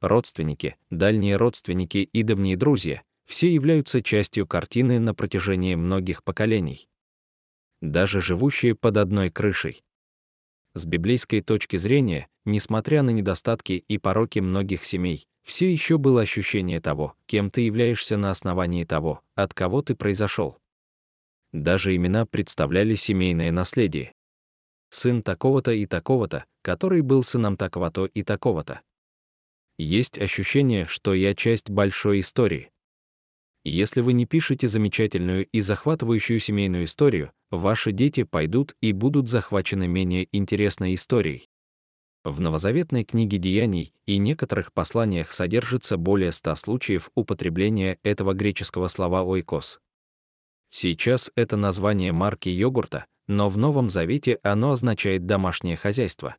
Родственники, 0.00 0.76
дальние 0.90 1.36
родственники 1.36 1.98
и 1.98 2.22
давние 2.22 2.56
друзья 2.56 3.02
все 3.24 3.52
являются 3.52 4.02
частью 4.02 4.46
картины 4.46 4.98
на 4.98 5.14
протяжении 5.14 5.74
многих 5.74 6.22
поколений. 6.22 6.88
Даже 7.80 8.20
живущие 8.20 8.74
под 8.74 8.98
одной 8.98 9.30
крышей. 9.30 9.82
С 10.74 10.86
библейской 10.86 11.40
точки 11.40 11.76
зрения, 11.76 12.28
несмотря 12.44 13.02
на 13.02 13.10
недостатки 13.10 13.84
и 13.86 13.98
пороки 13.98 14.40
многих 14.40 14.84
семей, 14.84 15.26
все 15.44 15.70
еще 15.70 15.98
было 15.98 16.22
ощущение 16.22 16.80
того, 16.80 17.14
кем 17.26 17.50
ты 17.50 17.60
являешься 17.60 18.16
на 18.16 18.30
основании 18.30 18.84
того, 18.84 19.20
от 19.34 19.54
кого 19.54 19.82
ты 19.82 19.94
произошел. 19.94 20.58
Даже 21.52 21.94
имена 21.94 22.26
представляли 22.26 22.94
семейное 22.96 23.52
наследие. 23.52 24.13
Сын 24.94 25.24
такого-то 25.24 25.72
и 25.72 25.86
такого-то, 25.86 26.44
который 26.62 27.00
был 27.00 27.24
сыном 27.24 27.56
такого-то 27.56 28.04
и 28.04 28.22
такого-то. 28.22 28.80
Есть 29.76 30.20
ощущение, 30.20 30.86
что 30.86 31.14
я 31.14 31.34
часть 31.34 31.68
большой 31.68 32.20
истории. 32.20 32.70
Если 33.64 34.02
вы 34.02 34.12
не 34.12 34.24
пишете 34.24 34.68
замечательную 34.68 35.46
и 35.46 35.60
захватывающую 35.60 36.38
семейную 36.38 36.84
историю, 36.84 37.32
ваши 37.50 37.90
дети 37.90 38.22
пойдут 38.22 38.76
и 38.80 38.92
будут 38.92 39.28
захвачены 39.28 39.88
менее 39.88 40.28
интересной 40.30 40.94
историей. 40.94 41.48
В 42.22 42.40
новозаветной 42.40 43.02
книге 43.02 43.38
Деяний 43.38 43.92
и 44.06 44.18
некоторых 44.18 44.72
посланиях 44.72 45.32
содержится 45.32 45.96
более 45.96 46.30
ста 46.30 46.54
случаев 46.54 47.10
употребления 47.16 47.98
этого 48.04 48.32
греческого 48.32 48.86
слова 48.86 49.24
«ойкос». 49.24 49.80
Сейчас 50.70 51.32
это 51.34 51.56
название 51.56 52.12
марки 52.12 52.48
йогурта, 52.48 53.06
но 53.26 53.48
в 53.48 53.56
Новом 53.56 53.90
Завете 53.90 54.38
оно 54.42 54.72
означает 54.72 55.26
«домашнее 55.26 55.76
хозяйство». 55.76 56.36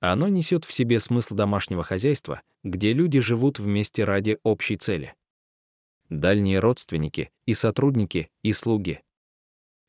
Оно 0.00 0.28
несет 0.28 0.64
в 0.64 0.72
себе 0.72 0.98
смысл 0.98 1.34
домашнего 1.34 1.84
хозяйства, 1.84 2.42
где 2.64 2.92
люди 2.92 3.20
живут 3.20 3.58
вместе 3.58 4.04
ради 4.04 4.38
общей 4.42 4.76
цели 4.76 5.14
дальние 6.20 6.58
родственники, 6.58 7.30
и 7.46 7.54
сотрудники, 7.54 8.30
и 8.42 8.52
слуги. 8.52 9.00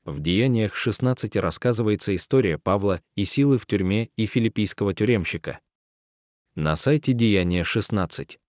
В 0.05 0.19
Деяниях 0.19 0.75
16 0.75 1.35
рассказывается 1.37 2.15
история 2.15 2.57
Павла 2.57 3.01
и 3.15 3.25
силы 3.25 3.57
в 3.57 3.65
тюрьме 3.65 4.09
и 4.17 4.25
филиппийского 4.25 4.93
тюремщика. 4.93 5.59
На 6.55 6.75
сайте 6.75 7.13
Деяния 7.13 7.63
16. 7.63 8.39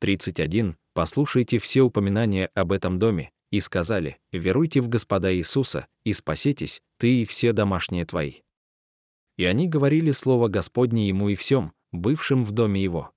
31. 0.00 0.76
Послушайте 0.94 1.58
все 1.58 1.82
упоминания 1.82 2.50
об 2.54 2.72
этом 2.72 2.98
доме, 2.98 3.32
и 3.52 3.60
сказали, 3.60 4.18
веруйте 4.32 4.80
в 4.80 4.88
Господа 4.88 5.32
Иисуса, 5.32 5.86
и 6.04 6.14
спаситесь, 6.14 6.82
ты 6.96 7.22
и 7.22 7.24
все 7.26 7.52
домашние 7.52 8.06
твои. 8.06 8.40
И 9.36 9.44
они 9.44 9.68
говорили 9.68 10.10
слово 10.10 10.48
Господне 10.48 11.06
ему 11.06 11.28
и 11.28 11.34
всем, 11.36 11.72
бывшим 11.92 12.44
в 12.44 12.50
доме 12.50 12.82
его. 12.82 13.12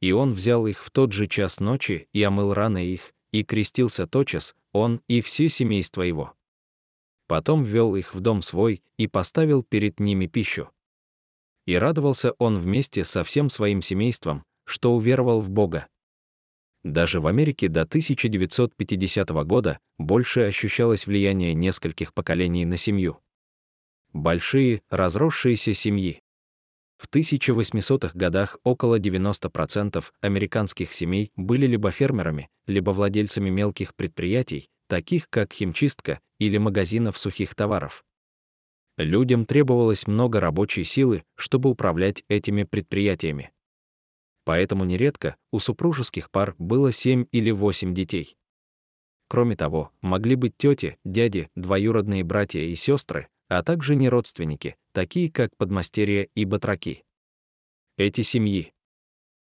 И 0.00 0.10
он 0.12 0.32
взял 0.32 0.66
их 0.66 0.82
в 0.84 0.90
тот 0.90 1.12
же 1.12 1.28
час 1.28 1.60
ночи 1.60 2.08
и 2.12 2.22
омыл 2.24 2.52
раны 2.54 2.84
их, 2.84 3.14
и 3.32 3.44
крестился 3.44 4.06
тотчас, 4.06 4.56
он 4.72 5.00
и 5.06 5.20
все 5.20 5.48
семейство 5.48 6.02
его. 6.02 6.34
Потом 7.28 7.62
ввел 7.62 7.94
их 7.94 8.14
в 8.14 8.20
дом 8.20 8.42
свой 8.42 8.82
и 8.96 9.06
поставил 9.06 9.62
перед 9.62 10.00
ними 10.00 10.26
пищу. 10.26 10.70
И 11.66 11.76
радовался 11.76 12.32
он 12.38 12.58
вместе 12.58 13.04
со 13.04 13.22
всем 13.22 13.48
своим 13.48 13.80
семейством, 13.80 14.44
что 14.64 14.94
уверовал 14.94 15.40
в 15.40 15.50
Бога. 15.50 15.86
Даже 16.86 17.18
в 17.18 17.26
Америке 17.26 17.66
до 17.66 17.82
1950 17.82 19.28
года 19.44 19.80
больше 19.98 20.42
ощущалось 20.42 21.08
влияние 21.08 21.52
нескольких 21.52 22.14
поколений 22.14 22.64
на 22.64 22.76
семью. 22.76 23.18
Большие, 24.12 24.82
разросшиеся 24.88 25.74
семьи. 25.74 26.20
В 26.96 27.08
1800-х 27.08 28.16
годах 28.16 28.58
около 28.62 29.00
90% 29.00 30.04
американских 30.20 30.92
семей 30.92 31.32
были 31.34 31.66
либо 31.66 31.90
фермерами, 31.90 32.48
либо 32.68 32.92
владельцами 32.92 33.50
мелких 33.50 33.96
предприятий, 33.96 34.68
таких 34.86 35.28
как 35.28 35.52
химчистка 35.52 36.20
или 36.38 36.56
магазинов 36.56 37.18
сухих 37.18 37.56
товаров. 37.56 38.04
Людям 38.96 39.44
требовалось 39.44 40.06
много 40.06 40.38
рабочей 40.38 40.84
силы, 40.84 41.24
чтобы 41.34 41.68
управлять 41.68 42.22
этими 42.28 42.62
предприятиями. 42.62 43.50
Поэтому 44.46 44.84
нередко 44.84 45.34
у 45.50 45.58
супружеских 45.58 46.30
пар 46.30 46.54
было 46.58 46.92
7 46.92 47.26
или 47.32 47.50
8 47.50 47.92
детей. 47.92 48.36
Кроме 49.28 49.56
того, 49.56 49.90
могли 50.02 50.36
быть 50.36 50.56
тети, 50.56 50.98
дяди, 51.04 51.50
двоюродные 51.56 52.22
братья 52.22 52.60
и 52.60 52.76
сестры, 52.76 53.26
а 53.48 53.64
также 53.64 53.96
неродственники, 53.96 54.76
такие 54.92 55.32
как 55.32 55.50
подмастерья 55.56 56.28
и 56.36 56.44
батраки. 56.44 57.04
Эти 57.98 58.20
семьи 58.20 58.72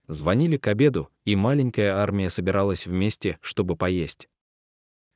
звонили 0.08 0.56
к 0.56 0.66
обеду, 0.66 1.08
и 1.24 1.36
маленькая 1.36 1.94
армия 1.94 2.28
собиралась 2.28 2.88
вместе, 2.88 3.38
чтобы 3.42 3.76
поесть. 3.76 4.28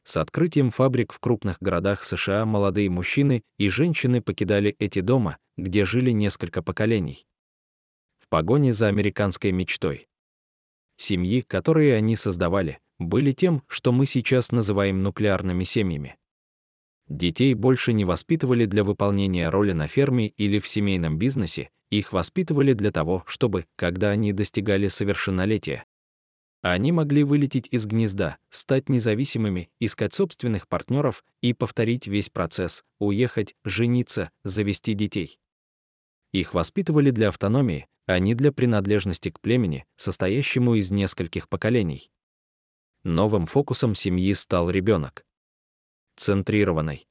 С 0.05 0.19
открытием 0.19 0.71
фабрик 0.71 1.13
в 1.13 1.19
крупных 1.19 1.57
городах 1.61 2.05
США 2.05 2.45
молодые 2.45 2.91
мужчины 2.91 3.43
и 3.59 3.69
женщины 3.71 4.23
покидали 4.23 4.77
эти 4.79 5.01
дома, 5.01 5.39
где 5.57 5.85
жили 5.85 6.13
несколько 6.13 6.63
поколений. 6.63 7.27
В 8.25 8.29
погоне 8.29 8.73
за 8.73 8.89
американской 8.89 9.53
мечтой. 9.53 10.09
Семьи, 10.97 11.43
которые 11.43 11.95
они 11.95 12.17
создавали, 12.17 12.79
были 12.99 13.33
тем, 13.33 13.63
что 13.69 13.93
мы 13.93 14.07
сейчас 14.07 14.51
называем 14.51 15.03
нуклеарными 15.03 15.65
семьями. 15.65 16.17
Детей 17.07 17.53
больше 17.53 17.93
не 17.93 18.07
воспитывали 18.07 18.65
для 18.65 18.83
выполнения 18.83 19.51
роли 19.51 19.73
на 19.73 19.89
ферме 19.89 20.29
или 20.29 20.59
в 20.59 20.67
семейном 20.67 21.19
бизнесе, 21.19 21.69
их 21.91 22.15
воспитывали 22.15 22.73
для 22.73 22.91
того, 22.93 23.25
чтобы, 23.27 23.67
когда 23.77 24.09
они 24.09 24.33
достигали 24.33 24.89
совершеннолетия, 24.89 25.85
Они 26.63 26.93
могли 26.93 27.25
вылететь 27.25 27.69
из 27.71 27.85
гнезда, 27.85 28.39
стать 28.49 28.89
независимыми, 28.89 29.69
искать 29.81 30.15
собственных 30.15 30.67
партнеров 30.67 31.23
и 31.43 31.53
повторить 31.53 32.07
весь 32.07 32.31
процесс, 32.31 32.85
уехать, 32.99 33.55
жениться, 33.65 34.31
завести 34.45 34.95
детей. 34.95 35.39
Их 36.33 36.53
воспитывали 36.53 37.11
для 37.11 37.29
автономии, 37.29 37.87
не 38.07 38.35
для 38.35 38.53
принадлежности 38.53 39.31
к 39.31 39.41
племени, 39.41 39.87
состоящему 39.97 40.75
из 40.75 40.91
нескольких 40.91 41.49
поколений. 41.49 42.11
Новым 43.03 43.47
фокусом 43.47 43.95
семьи 43.95 44.33
стал 44.35 44.71
ребенок. 44.71 45.25
Центрированной. 46.17 47.07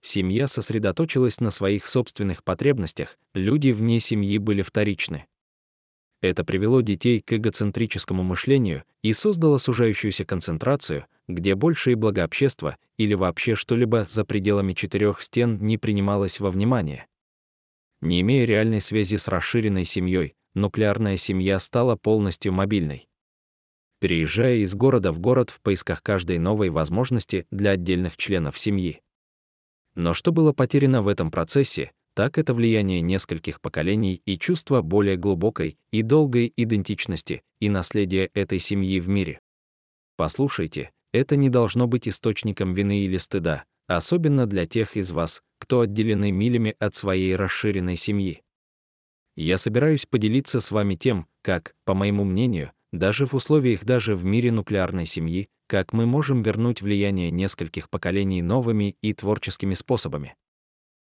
Семья 0.00 0.46
сосредоточилась 0.46 1.40
на 1.40 1.50
своих 1.50 1.86
собственных 1.86 2.44
потребностях, 2.44 3.18
люди 3.34 3.70
вне 3.70 4.00
семьи 4.00 4.38
были 4.38 4.62
вторичны. 4.62 5.26
Это 6.20 6.44
привело 6.44 6.80
детей 6.80 7.20
к 7.20 7.32
эгоцентрическому 7.32 8.22
мышлению 8.22 8.84
и 9.02 9.12
создало 9.12 9.58
сужающуюся 9.58 10.24
концентрацию, 10.24 11.06
где 11.28 11.54
большее 11.54 11.94
благо 11.94 12.24
общества 12.24 12.76
или 12.96 13.14
вообще 13.14 13.54
что-либо 13.54 14.04
за 14.08 14.24
пределами 14.24 14.72
четырех 14.72 15.22
стен 15.22 15.58
не 15.60 15.78
принималось 15.78 16.40
во 16.40 16.50
внимание. 16.50 17.06
Не 18.00 18.20
имея 18.20 18.44
реальной 18.44 18.80
связи 18.80 19.16
с 19.16 19.28
расширенной 19.28 19.84
семьей, 19.84 20.34
нуклеарная 20.54 21.16
семья 21.16 21.58
стала 21.58 21.96
полностью 21.96 22.52
мобильной. 22.52 23.08
Переезжая 24.00 24.58
из 24.58 24.74
города 24.74 25.12
в 25.12 25.18
город 25.18 25.50
в 25.50 25.60
поисках 25.60 26.02
каждой 26.02 26.38
новой 26.38 26.70
возможности 26.70 27.46
для 27.50 27.72
отдельных 27.72 28.16
членов 28.16 28.58
семьи. 28.58 29.00
Но 29.96 30.14
что 30.14 30.30
было 30.30 30.52
потеряно 30.52 31.02
в 31.02 31.08
этом 31.08 31.32
процессе, 31.32 31.90
так 32.14 32.38
это 32.38 32.54
влияние 32.54 33.00
нескольких 33.00 33.60
поколений 33.60 34.22
и 34.24 34.38
чувство 34.38 34.82
более 34.82 35.16
глубокой 35.16 35.78
и 35.90 36.02
долгой 36.02 36.52
идентичности 36.56 37.42
и 37.60 37.68
наследия 37.68 38.30
этой 38.34 38.60
семьи 38.60 39.00
в 39.00 39.08
мире. 39.08 39.40
Послушайте, 40.16 40.92
это 41.12 41.36
не 41.36 41.48
должно 41.48 41.86
быть 41.86 42.08
источником 42.08 42.74
вины 42.74 43.00
или 43.00 43.18
стыда, 43.18 43.64
особенно 43.88 44.46
для 44.46 44.66
тех 44.66 44.96
из 44.96 45.10
вас, 45.10 45.42
кто 45.58 45.80
отделены 45.80 46.30
милями 46.30 46.76
от 46.78 46.94
своей 46.94 47.34
расширенной 47.34 47.96
семьи. 47.96 48.42
Я 49.34 49.58
собираюсь 49.58 50.06
поделиться 50.06 50.60
с 50.60 50.70
вами 50.70 50.94
тем, 50.94 51.26
как, 51.42 51.74
по 51.84 51.94
моему 51.94 52.24
мнению, 52.24 52.72
даже 52.92 53.26
в 53.26 53.34
условиях 53.34 53.84
даже 53.84 54.14
в 54.16 54.24
мире 54.24 54.52
нуклеарной 54.52 55.06
семьи, 55.06 55.48
как 55.66 55.92
мы 55.92 56.06
можем 56.06 56.42
вернуть 56.42 56.80
влияние 56.80 57.30
нескольких 57.30 57.90
поколений 57.90 58.42
новыми 58.42 58.96
и 59.02 59.12
творческими 59.12 59.74
способами. 59.74 60.36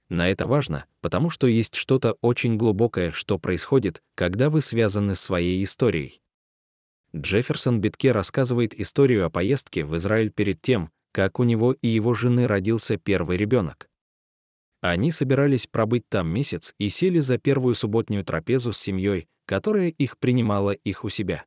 На 0.10 0.28
это 0.30 0.48
важно, 0.48 0.86
потому 1.02 1.30
что 1.30 1.46
есть 1.46 1.76
что-то 1.76 2.18
очень 2.22 2.58
глубокое, 2.58 3.12
что 3.12 3.38
происходит, 3.38 4.02
когда 4.16 4.50
вы 4.50 4.62
связаны 4.62 5.14
с 5.14 5.22
своей 5.22 5.64
историей. 5.64 6.20
Джефферсон 7.16 7.80
Битке 7.80 8.12
рассказывает 8.12 8.80
историю 8.80 9.26
о 9.26 9.30
поездке 9.30 9.86
в 9.86 9.96
Израиль 9.98 10.32
перед 10.32 10.62
тем, 10.62 10.92
как 11.12 11.40
у 11.40 11.44
него 11.44 11.74
и 11.74 11.88
его 11.88 12.14
жены 12.14 12.48
родился 12.48 12.98
первый 12.98 13.38
ребенок. 13.38 13.90
Они 14.82 15.12
собирались 15.12 15.68
пробыть 15.68 16.08
там 16.08 16.30
месяц 16.30 16.74
и 16.78 16.90
сели 16.90 17.20
за 17.20 17.38
первую 17.38 17.76
субботнюю 17.76 18.24
трапезу 18.24 18.72
с 18.72 18.78
семьей, 18.78 19.28
которая 19.46 19.90
их 19.90 20.18
принимала 20.18 20.72
их 20.72 21.04
у 21.04 21.10
себя. 21.10 21.46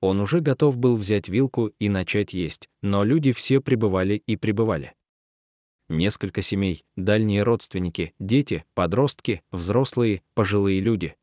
Он 0.00 0.20
уже 0.20 0.40
готов 0.40 0.78
был 0.78 0.96
взять 0.96 1.28
вилку 1.28 1.72
и 1.78 1.88
начать 1.88 2.32
есть, 2.32 2.68
но 2.82 3.04
люди 3.04 3.32
все 3.32 3.60
пребывали 3.60 4.22
и 4.26 4.36
пребывали 4.36 4.94
несколько 5.90 6.40
семей, 6.40 6.84
дальние 6.96 7.42
родственники, 7.42 8.14
дети, 8.18 8.64
подростки, 8.74 9.42
взрослые, 9.50 10.22
пожилые 10.34 10.80
люди. 10.80 11.16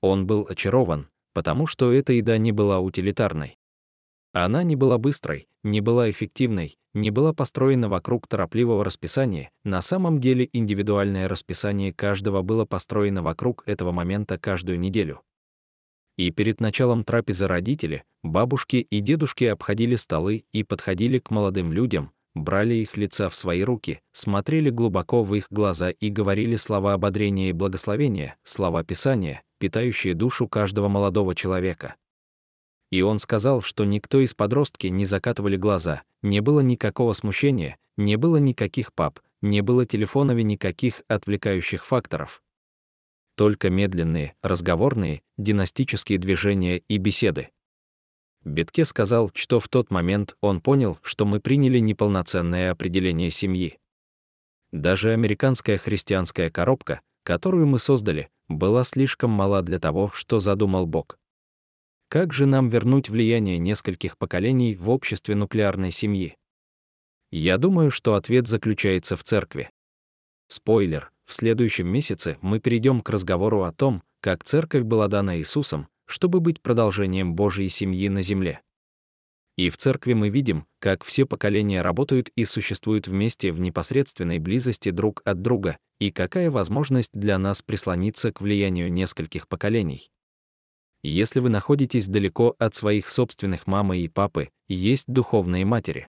Он 0.00 0.26
был 0.26 0.46
очарован, 0.48 1.08
потому 1.34 1.66
что 1.66 1.92
эта 1.92 2.14
еда 2.14 2.38
не 2.38 2.52
была 2.52 2.80
утилитарной. 2.80 3.58
Она 4.32 4.62
не 4.62 4.76
была 4.76 4.98
быстрой, 4.98 5.46
не 5.62 5.80
была 5.80 6.10
эффективной, 6.10 6.78
не 6.94 7.10
была 7.10 7.32
построена 7.32 7.88
вокруг 7.88 8.26
торопливого 8.26 8.84
расписания. 8.84 9.50
На 9.64 9.82
самом 9.82 10.20
деле 10.20 10.48
индивидуальное 10.52 11.28
расписание 11.28 11.92
каждого 11.92 12.42
было 12.42 12.64
построено 12.64 13.22
вокруг 13.22 13.62
этого 13.66 13.92
момента 13.92 14.38
каждую 14.38 14.78
неделю. 14.78 15.20
И 16.16 16.30
перед 16.30 16.60
началом 16.60 17.04
трапезы 17.04 17.46
родители, 17.46 18.04
бабушки 18.22 18.76
и 18.76 19.00
дедушки 19.00 19.44
обходили 19.44 19.96
столы 19.96 20.44
и 20.52 20.62
подходили 20.62 21.18
к 21.18 21.30
молодым 21.30 21.72
людям, 21.72 22.12
брали 22.34 22.74
их 22.74 22.96
лица 22.96 23.28
в 23.28 23.34
свои 23.34 23.62
руки, 23.62 24.00
смотрели 24.12 24.70
глубоко 24.70 25.24
в 25.24 25.34
их 25.34 25.46
глаза 25.50 25.90
и 25.90 26.10
говорили 26.10 26.56
слова 26.56 26.94
ободрения 26.94 27.48
и 27.48 27.52
благословения, 27.52 28.36
слова 28.44 28.84
Писания, 28.84 29.42
питающие 29.58 30.14
душу 30.14 30.48
каждого 30.48 30.88
молодого 30.88 31.34
человека. 31.34 31.96
И 32.92 33.00
он 33.00 33.18
сказал, 33.18 33.62
что 33.62 33.86
никто 33.86 34.20
из 34.20 34.34
подростки 34.34 34.88
не 34.88 35.06
закатывали 35.06 35.56
глаза, 35.56 36.02
не 36.20 36.40
было 36.40 36.60
никакого 36.60 37.14
смущения, 37.14 37.78
не 37.96 38.16
было 38.16 38.36
никаких 38.36 38.92
пап, 38.92 39.20
не 39.40 39.62
было 39.62 39.86
телефонов 39.86 40.36
и 40.36 40.42
никаких 40.42 41.00
отвлекающих 41.08 41.86
факторов. 41.86 42.42
Только 43.34 43.70
медленные, 43.70 44.34
разговорные, 44.42 45.22
династические 45.38 46.18
движения 46.18 46.82
и 46.86 46.98
беседы. 46.98 47.48
Бетке 48.44 48.84
сказал, 48.84 49.30
что 49.32 49.58
в 49.58 49.68
тот 49.68 49.90
момент 49.90 50.36
он 50.42 50.60
понял, 50.60 50.98
что 51.00 51.24
мы 51.24 51.40
приняли 51.40 51.78
неполноценное 51.78 52.72
определение 52.72 53.30
семьи. 53.30 53.78
Даже 54.70 55.12
американская 55.12 55.78
христианская 55.78 56.50
коробка, 56.50 57.00
которую 57.22 57.66
мы 57.66 57.78
создали, 57.78 58.28
была 58.48 58.84
слишком 58.84 59.30
мала 59.30 59.62
для 59.62 59.78
того, 59.78 60.10
что 60.12 60.40
задумал 60.40 60.86
Бог. 60.86 61.16
Как 62.12 62.34
же 62.34 62.44
нам 62.44 62.68
вернуть 62.68 63.08
влияние 63.08 63.56
нескольких 63.56 64.18
поколений 64.18 64.76
в 64.76 64.90
обществе 64.90 65.34
нуклеарной 65.34 65.90
семьи? 65.90 66.36
Я 67.30 67.56
думаю, 67.56 67.90
что 67.90 68.16
ответ 68.16 68.46
заключается 68.46 69.16
в 69.16 69.22
церкви. 69.22 69.70
Спойлер, 70.46 71.10
в 71.24 71.32
следующем 71.32 71.88
месяце 71.88 72.36
мы 72.42 72.60
перейдем 72.60 73.00
к 73.00 73.08
разговору 73.08 73.62
о 73.62 73.72
том, 73.72 74.02
как 74.20 74.44
церковь 74.44 74.82
была 74.82 75.08
дана 75.08 75.38
Иисусом, 75.38 75.88
чтобы 76.04 76.40
быть 76.40 76.60
продолжением 76.60 77.34
Божьей 77.34 77.70
семьи 77.70 78.10
на 78.10 78.20
земле. 78.20 78.60
И 79.56 79.70
в 79.70 79.78
церкви 79.78 80.12
мы 80.12 80.28
видим, 80.28 80.66
как 80.80 81.04
все 81.04 81.24
поколения 81.24 81.80
работают 81.80 82.28
и 82.36 82.44
существуют 82.44 83.08
вместе 83.08 83.52
в 83.52 83.60
непосредственной 83.60 84.38
близости 84.38 84.90
друг 84.90 85.22
от 85.24 85.40
друга, 85.40 85.78
и 85.98 86.10
какая 86.10 86.50
возможность 86.50 87.12
для 87.14 87.38
нас 87.38 87.62
прислониться 87.62 88.34
к 88.34 88.42
влиянию 88.42 88.92
нескольких 88.92 89.48
поколений. 89.48 90.11
Если 91.02 91.40
вы 91.40 91.48
находитесь 91.48 92.06
далеко 92.06 92.54
от 92.58 92.74
своих 92.74 93.08
собственных 93.08 93.66
мамы 93.66 93.98
и 93.98 94.08
папы, 94.08 94.50
есть 94.68 95.08
духовные 95.08 95.64
матери. 95.64 96.06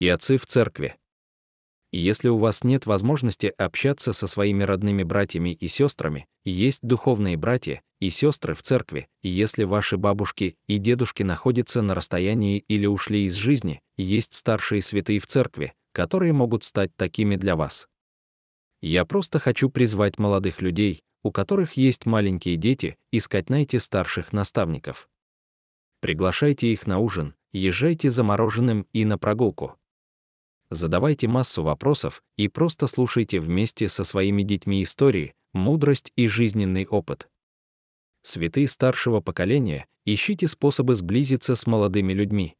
И 0.00 0.08
отцы 0.08 0.38
в 0.38 0.46
церкви. 0.46 0.96
Если 1.92 2.28
у 2.28 2.38
вас 2.38 2.64
нет 2.64 2.86
возможности 2.86 3.52
общаться 3.56 4.12
со 4.12 4.26
своими 4.26 4.64
родными 4.64 5.02
братьями 5.02 5.54
и 5.54 5.68
сестрами, 5.68 6.26
есть 6.44 6.82
духовные 6.82 7.36
братья 7.36 7.80
и 8.00 8.10
сестры 8.10 8.54
в 8.54 8.62
церкви, 8.62 9.08
и 9.22 9.28
если 9.28 9.64
ваши 9.64 9.96
бабушки 9.96 10.56
и 10.66 10.78
дедушки 10.78 11.22
находятся 11.22 11.82
на 11.82 11.94
расстоянии 11.94 12.58
или 12.68 12.86
ушли 12.86 13.24
из 13.24 13.34
жизни, 13.34 13.80
есть 13.96 14.34
старшие 14.34 14.82
святые 14.82 15.20
в 15.20 15.26
церкви, 15.26 15.74
которые 15.92 16.32
могут 16.32 16.64
стать 16.64 16.94
такими 16.96 17.36
для 17.36 17.56
вас. 17.56 17.86
Я 18.82 19.04
просто 19.04 19.38
хочу 19.38 19.70
призвать 19.70 20.18
молодых 20.18 20.60
людей, 20.60 21.02
у 21.22 21.32
которых 21.32 21.74
есть 21.74 22.06
маленькие 22.06 22.56
дети, 22.56 22.96
искать 23.10 23.50
найти 23.50 23.78
старших 23.78 24.32
наставников. 24.32 25.08
Приглашайте 26.00 26.72
их 26.72 26.86
на 26.86 26.98
ужин, 26.98 27.34
езжайте 27.52 28.10
за 28.10 28.22
мороженым 28.22 28.86
и 28.92 29.04
на 29.04 29.18
прогулку 29.18 29.78
задавайте 30.70 31.28
массу 31.28 31.62
вопросов 31.62 32.22
и 32.36 32.48
просто 32.48 32.86
слушайте 32.86 33.40
вместе 33.40 33.88
со 33.88 34.04
своими 34.04 34.42
детьми 34.42 34.82
истории, 34.82 35.34
мудрость 35.52 36.12
и 36.16 36.28
жизненный 36.28 36.86
опыт. 36.86 37.28
Святые 38.22 38.68
старшего 38.68 39.20
поколения, 39.20 39.86
ищите 40.04 40.48
способы 40.48 40.94
сблизиться 40.94 41.54
с 41.54 41.66
молодыми 41.66 42.12
людьми. 42.12 42.56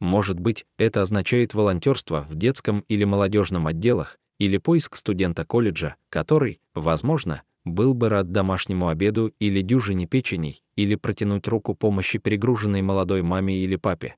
Может 0.00 0.38
быть, 0.38 0.66
это 0.76 1.00
означает 1.00 1.54
волонтерство 1.54 2.26
в 2.28 2.34
детском 2.34 2.80
или 2.80 3.04
молодежном 3.04 3.66
отделах, 3.66 4.18
или 4.38 4.58
поиск 4.58 4.96
студента 4.96 5.46
колледжа, 5.46 5.96
который, 6.10 6.60
возможно, 6.74 7.42
был 7.66 7.94
бы 7.94 8.08
рад 8.08 8.30
домашнему 8.30 8.88
обеду 8.88 9.34
или 9.40 9.60
дюжине 9.60 10.06
печеней, 10.06 10.62
или 10.76 10.94
протянуть 10.94 11.48
руку 11.48 11.74
помощи 11.74 12.18
перегруженной 12.18 12.80
молодой 12.80 13.22
маме 13.22 13.56
или 13.56 13.76
папе. 13.76 14.16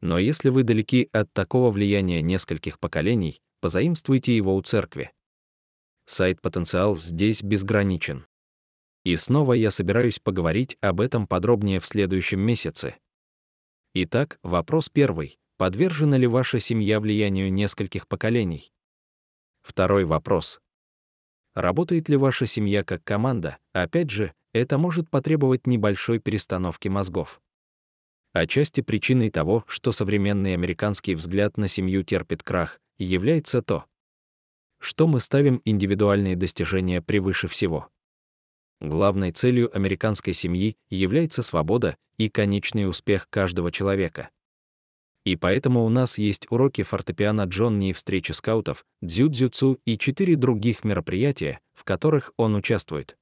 Но 0.00 0.18
если 0.18 0.50
вы 0.50 0.64
далеки 0.64 1.08
от 1.12 1.32
такого 1.32 1.70
влияния 1.70 2.20
нескольких 2.20 2.78
поколений, 2.78 3.40
позаимствуйте 3.60 4.36
его 4.36 4.54
у 4.54 4.62
церкви. 4.62 5.12
Сайт-потенциал 6.06 6.98
здесь 6.98 7.42
безграничен. 7.42 8.26
И 9.04 9.16
снова 9.16 9.52
я 9.52 9.70
собираюсь 9.70 10.18
поговорить 10.18 10.76
об 10.80 11.00
этом 11.00 11.26
подробнее 11.26 11.80
в 11.80 11.86
следующем 11.86 12.40
месяце. 12.40 12.96
Итак, 13.94 14.38
вопрос 14.42 14.88
первый. 14.88 15.38
Подвержена 15.56 16.16
ли 16.16 16.26
ваша 16.26 16.60
семья 16.60 17.00
влиянию 17.00 17.52
нескольких 17.52 18.06
поколений? 18.06 18.72
Второй 19.62 20.04
вопрос. 20.04 20.60
Работает 21.58 22.08
ли 22.08 22.16
ваша 22.16 22.46
семья 22.46 22.84
как 22.84 23.02
команда? 23.02 23.58
Опять 23.72 24.10
же, 24.10 24.32
это 24.52 24.78
может 24.78 25.10
потребовать 25.10 25.66
небольшой 25.66 26.20
перестановки 26.20 26.86
мозгов. 26.86 27.40
Отчасти 28.32 28.80
причиной 28.80 29.28
того, 29.30 29.64
что 29.66 29.90
современный 29.90 30.54
американский 30.54 31.16
взгляд 31.16 31.56
на 31.56 31.66
семью 31.66 32.04
терпит 32.04 32.44
крах, 32.44 32.78
является 32.96 33.60
то, 33.60 33.86
что 34.78 35.08
мы 35.08 35.18
ставим 35.18 35.60
индивидуальные 35.64 36.36
достижения 36.36 37.02
превыше 37.02 37.48
всего. 37.48 37.88
Главной 38.80 39.32
целью 39.32 39.76
американской 39.76 40.34
семьи 40.34 40.76
является 40.90 41.42
свобода 41.42 41.96
и 42.18 42.28
конечный 42.28 42.88
успех 42.88 43.28
каждого 43.30 43.72
человека. 43.72 44.30
И 45.28 45.36
поэтому 45.36 45.84
у 45.84 45.90
нас 45.90 46.16
есть 46.16 46.46
уроки 46.48 46.82
фортепиано 46.82 47.42
Джонни 47.42 47.90
и 47.90 47.92
встречи 47.92 48.32
скаутов, 48.32 48.86
дзюдзюцу 49.02 49.78
и 49.84 49.98
четыре 49.98 50.36
других 50.36 50.84
мероприятия, 50.84 51.60
в 51.74 51.84
которых 51.84 52.32
он 52.38 52.54
участвует. 52.54 53.14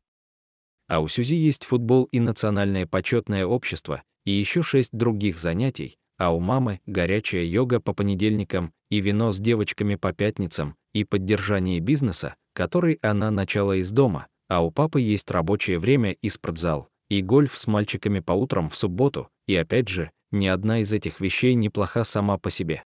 А 0.86 1.00
у 1.00 1.08
Сюзи 1.08 1.34
есть 1.34 1.64
футбол 1.64 2.04
и 2.12 2.20
национальное 2.20 2.86
почетное 2.86 3.44
общество, 3.44 4.04
и 4.24 4.30
еще 4.30 4.62
шесть 4.62 4.92
других 4.92 5.40
занятий, 5.40 5.96
а 6.16 6.32
у 6.32 6.38
мамы 6.38 6.78
горячая 6.86 7.42
йога 7.42 7.80
по 7.80 7.92
понедельникам 7.92 8.72
и 8.88 9.00
вино 9.00 9.32
с 9.32 9.40
девочками 9.40 9.96
по 9.96 10.12
пятницам, 10.12 10.76
и 10.94 11.02
поддержание 11.02 11.80
бизнеса, 11.80 12.36
который 12.52 13.00
она 13.02 13.32
начала 13.32 13.72
из 13.72 13.90
дома, 13.90 14.28
а 14.48 14.64
у 14.64 14.70
папы 14.70 15.00
есть 15.00 15.28
рабочее 15.32 15.80
время 15.80 16.12
и 16.12 16.28
спортзал, 16.28 16.88
и 17.10 17.20
гольф 17.20 17.58
с 17.58 17.66
мальчиками 17.66 18.20
по 18.20 18.30
утрам 18.30 18.70
в 18.70 18.76
субботу, 18.76 19.28
и 19.48 19.56
опять 19.56 19.88
же, 19.88 20.12
ни 20.30 20.46
одна 20.46 20.80
из 20.80 20.92
этих 20.92 21.20
вещей 21.20 21.54
не 21.54 21.68
плоха 21.68 22.04
сама 22.04 22.38
по 22.38 22.50
себе. 22.50 22.82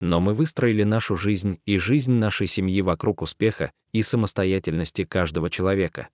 Но 0.00 0.20
мы 0.20 0.34
выстроили 0.34 0.82
нашу 0.82 1.16
жизнь 1.16 1.60
и 1.64 1.78
жизнь 1.78 2.12
нашей 2.12 2.46
семьи 2.46 2.82
вокруг 2.82 3.22
успеха 3.22 3.72
и 3.92 4.02
самостоятельности 4.02 5.04
каждого 5.04 5.50
человека. 5.50 6.08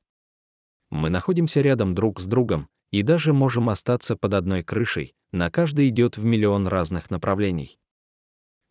Мы 0.91 1.09
находимся 1.11 1.61
рядом 1.61 1.95
друг 1.95 2.21
с 2.21 2.27
другом 2.27 2.69
и 2.91 3.03
даже 3.03 3.33
можем 3.33 3.69
остаться 3.69 4.17
под 4.17 4.35
одной 4.35 4.63
крышей, 4.63 5.15
на 5.33 5.51
каждый 5.51 5.89
идет 5.89 6.17
в 6.17 6.25
миллион 6.25 6.67
разных 6.67 7.11
направлений. 7.11 7.79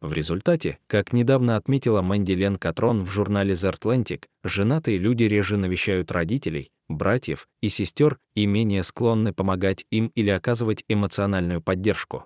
В 0.02 0.14
результате, 0.14 0.80
как 0.88 1.12
недавно 1.12 1.58
отметила 1.58 2.02
Мэнди 2.02 2.32
Лен 2.32 2.56
Катрон 2.56 3.04
в 3.04 3.10
журнале 3.10 3.54
The 3.54 3.78
Atlantic, 3.78 4.26
женатые 4.44 4.98
люди 4.98 5.24
реже 5.24 5.58
навещают 5.58 6.12
родителей, 6.12 6.72
братьев 6.90 7.48
и 7.62 7.70
сестер 7.70 8.20
и 8.36 8.46
менее 8.46 8.84
склонны 8.84 9.34
помогать 9.34 9.86
им 9.92 10.08
или 10.16 10.30
оказывать 10.30 10.84
эмоциональную 10.88 11.62
поддержку. 11.62 12.26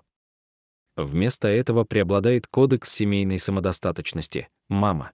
Вместо 0.96 1.48
этого 1.48 1.84
преобладает 1.84 2.46
кодекс 2.46 2.92
семейной 2.92 3.38
самодостаточности– 3.38 4.48
мама. 4.68 5.12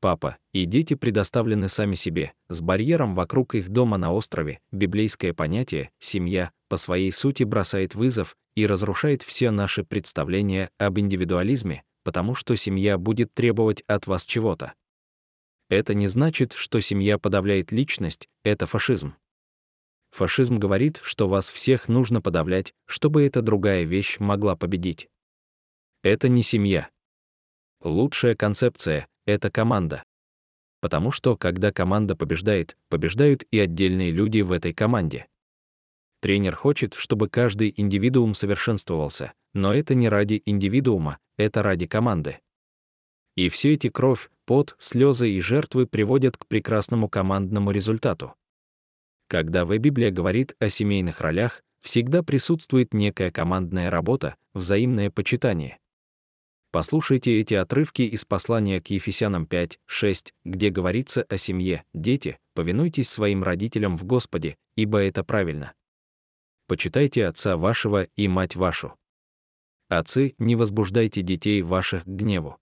Папа 0.00 0.38
и 0.52 0.64
дети 0.64 0.94
предоставлены 0.94 1.68
сами 1.68 1.96
себе, 1.96 2.32
с 2.48 2.60
барьером 2.60 3.14
вокруг 3.14 3.54
их 3.54 3.68
дома 3.68 3.98
на 3.98 4.12
острове, 4.12 4.60
библейское 4.70 5.34
понятие 5.34 5.90
«семья» 5.98 6.52
по 6.68 6.76
своей 6.76 7.10
сути 7.10 7.42
бросает 7.42 7.94
вызов 7.94 8.36
и 8.54 8.66
разрушает 8.66 9.22
все 9.22 9.50
наши 9.50 9.84
представления 9.84 10.70
об 10.78 10.98
индивидуализме, 11.00 11.82
потому 12.04 12.34
что 12.34 12.54
семья 12.56 12.96
будет 12.96 13.34
требовать 13.34 13.82
от 13.88 14.06
вас 14.06 14.24
чего-то. 14.24 14.74
Это 15.68 15.92
не 15.94 16.06
значит, 16.06 16.52
что 16.54 16.80
семья 16.80 17.18
подавляет 17.18 17.72
личность, 17.72 18.28
это 18.42 18.66
фашизм. 18.66 19.14
Фашизм 20.10 20.56
говорит, 20.56 21.00
что 21.02 21.28
вас 21.28 21.50
всех 21.50 21.88
нужно 21.88 22.22
подавлять, 22.22 22.74
чтобы 22.86 23.24
эта 23.26 23.42
другая 23.42 23.84
вещь 23.84 24.18
могла 24.18 24.56
победить. 24.56 25.08
Это 26.02 26.28
не 26.28 26.42
семья. 26.42 26.88
Лучшая 27.82 28.34
концепция— 28.34 29.08
это 29.26 29.50
команда. 29.50 30.02
Потому 30.80 31.10
что, 31.10 31.36
когда 31.36 31.72
команда 31.72 32.16
побеждает, 32.16 32.76
побеждают 32.88 33.44
и 33.50 33.58
отдельные 33.58 34.10
люди 34.10 34.40
в 34.40 34.52
этой 34.52 34.72
команде. 34.72 35.26
Тренер 36.20 36.56
хочет, 36.56 36.94
чтобы 36.94 37.28
каждый 37.28 37.74
индивидуум 37.76 38.34
совершенствовался, 38.34 39.34
но 39.54 39.74
это 39.74 39.94
не 39.94 40.08
ради 40.08 40.42
индивидуума, 40.46 41.18
это 41.36 41.62
ради 41.62 41.86
команды. 41.86 42.40
И 43.36 43.48
все 43.48 43.74
эти 43.74 43.88
кровь, 43.88 44.30
пот, 44.48 44.74
слезы 44.78 45.30
и 45.30 45.42
жертвы 45.42 45.86
приводят 45.86 46.38
к 46.38 46.46
прекрасному 46.46 47.10
командному 47.10 47.70
результату. 47.70 48.34
Когда 49.28 49.66
в 49.66 49.76
Библия 49.76 50.10
говорит 50.10 50.56
о 50.58 50.70
семейных 50.70 51.20
ролях, 51.20 51.62
всегда 51.82 52.22
присутствует 52.22 52.94
некая 52.94 53.30
командная 53.30 53.90
работа, 53.90 54.36
взаимное 54.54 55.10
почитание. 55.10 55.78
Послушайте 56.72 57.38
эти 57.38 57.52
отрывки 57.52 58.00
из 58.00 58.24
послания 58.24 58.80
к 58.80 58.88
Ефесянам 58.88 59.44
5, 59.44 59.80
6, 59.84 60.32
где 60.46 60.70
говорится 60.70 61.26
о 61.28 61.36
семье, 61.36 61.84
дети, 61.92 62.38
повинуйтесь 62.54 63.10
своим 63.10 63.42
родителям 63.42 63.98
в 63.98 64.04
Господе, 64.04 64.56
ибо 64.76 64.98
это 64.98 65.24
правильно 65.24 65.74
почитайте 66.68 67.26
отца 67.26 67.56
вашего 67.56 68.04
и 68.04 68.28
мать 68.28 68.54
вашу. 68.54 68.94
Отцы, 69.88 70.34
не 70.38 70.54
возбуждайте 70.54 71.22
детей 71.22 71.62
ваших 71.62 72.04
к 72.04 72.06
гневу. 72.06 72.58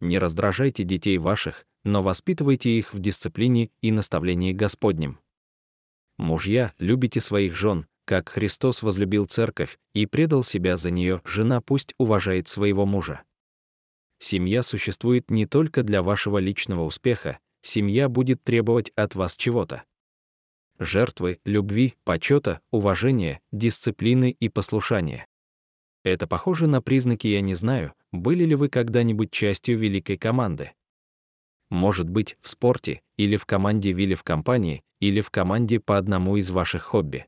Не 0.00 0.18
раздражайте 0.18 0.84
детей 0.84 1.18
ваших, 1.18 1.66
но 1.84 2.02
воспитывайте 2.02 2.70
их 2.70 2.92
в 2.92 2.98
дисциплине 2.98 3.70
и 3.80 3.90
наставлении 3.90 4.52
Господнем. 4.52 5.20
Мужья, 6.18 6.72
любите 6.78 7.20
своих 7.20 7.54
жен, 7.54 7.86
как 8.04 8.28
Христос 8.28 8.82
возлюбил 8.82 9.26
церковь 9.26 9.78
и 9.92 10.06
предал 10.06 10.44
себя 10.44 10.76
за 10.76 10.90
нее, 10.90 11.20
жена 11.24 11.60
пусть 11.60 11.94
уважает 11.98 12.48
своего 12.48 12.86
мужа. 12.86 13.22
Семья 14.18 14.62
существует 14.62 15.30
не 15.30 15.46
только 15.46 15.82
для 15.82 16.02
вашего 16.02 16.38
личного 16.38 16.84
успеха, 16.84 17.38
семья 17.62 18.08
будет 18.08 18.42
требовать 18.42 18.90
от 18.96 19.14
вас 19.14 19.36
чего-то 19.36 19.84
жертвы, 20.78 21.40
любви, 21.44 21.94
почета, 22.04 22.60
уважения, 22.70 23.40
дисциплины 23.52 24.36
и 24.38 24.48
послушания. 24.48 25.26
Это 26.06 26.28
похоже 26.28 26.68
на 26.68 26.80
признаки 26.80 27.26
«я 27.26 27.40
не 27.40 27.54
знаю», 27.54 27.92
были 28.12 28.44
ли 28.44 28.54
вы 28.54 28.68
когда-нибудь 28.68 29.32
частью 29.32 29.76
великой 29.76 30.16
команды. 30.16 30.70
Может 31.68 32.08
быть, 32.08 32.36
в 32.40 32.48
спорте, 32.48 33.00
или 33.16 33.36
в 33.36 33.44
команде 33.44 33.90
Вилли 33.90 34.14
в 34.14 34.22
компании, 34.22 34.84
или 35.00 35.20
в 35.20 35.30
команде 35.30 35.80
по 35.80 35.98
одному 35.98 36.36
из 36.36 36.48
ваших 36.52 36.84
хобби. 36.84 37.26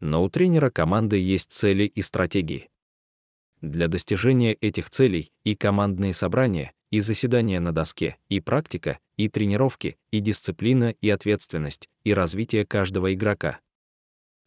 Но 0.00 0.24
у 0.24 0.30
тренера 0.30 0.70
команды 0.70 1.18
есть 1.18 1.52
цели 1.52 1.84
и 1.84 2.00
стратегии. 2.00 2.70
Для 3.60 3.88
достижения 3.88 4.54
этих 4.54 4.88
целей 4.88 5.30
и 5.44 5.54
командные 5.54 6.14
собрания, 6.14 6.72
и 6.90 7.00
заседания 7.00 7.60
на 7.60 7.72
доске, 7.72 8.16
и 8.30 8.40
практика, 8.40 8.98
и 9.18 9.28
тренировки, 9.28 9.98
и 10.10 10.20
дисциплина, 10.20 10.94
и 11.02 11.10
ответственность, 11.10 11.90
и 12.02 12.14
развитие 12.14 12.64
каждого 12.64 13.12
игрока. 13.12 13.60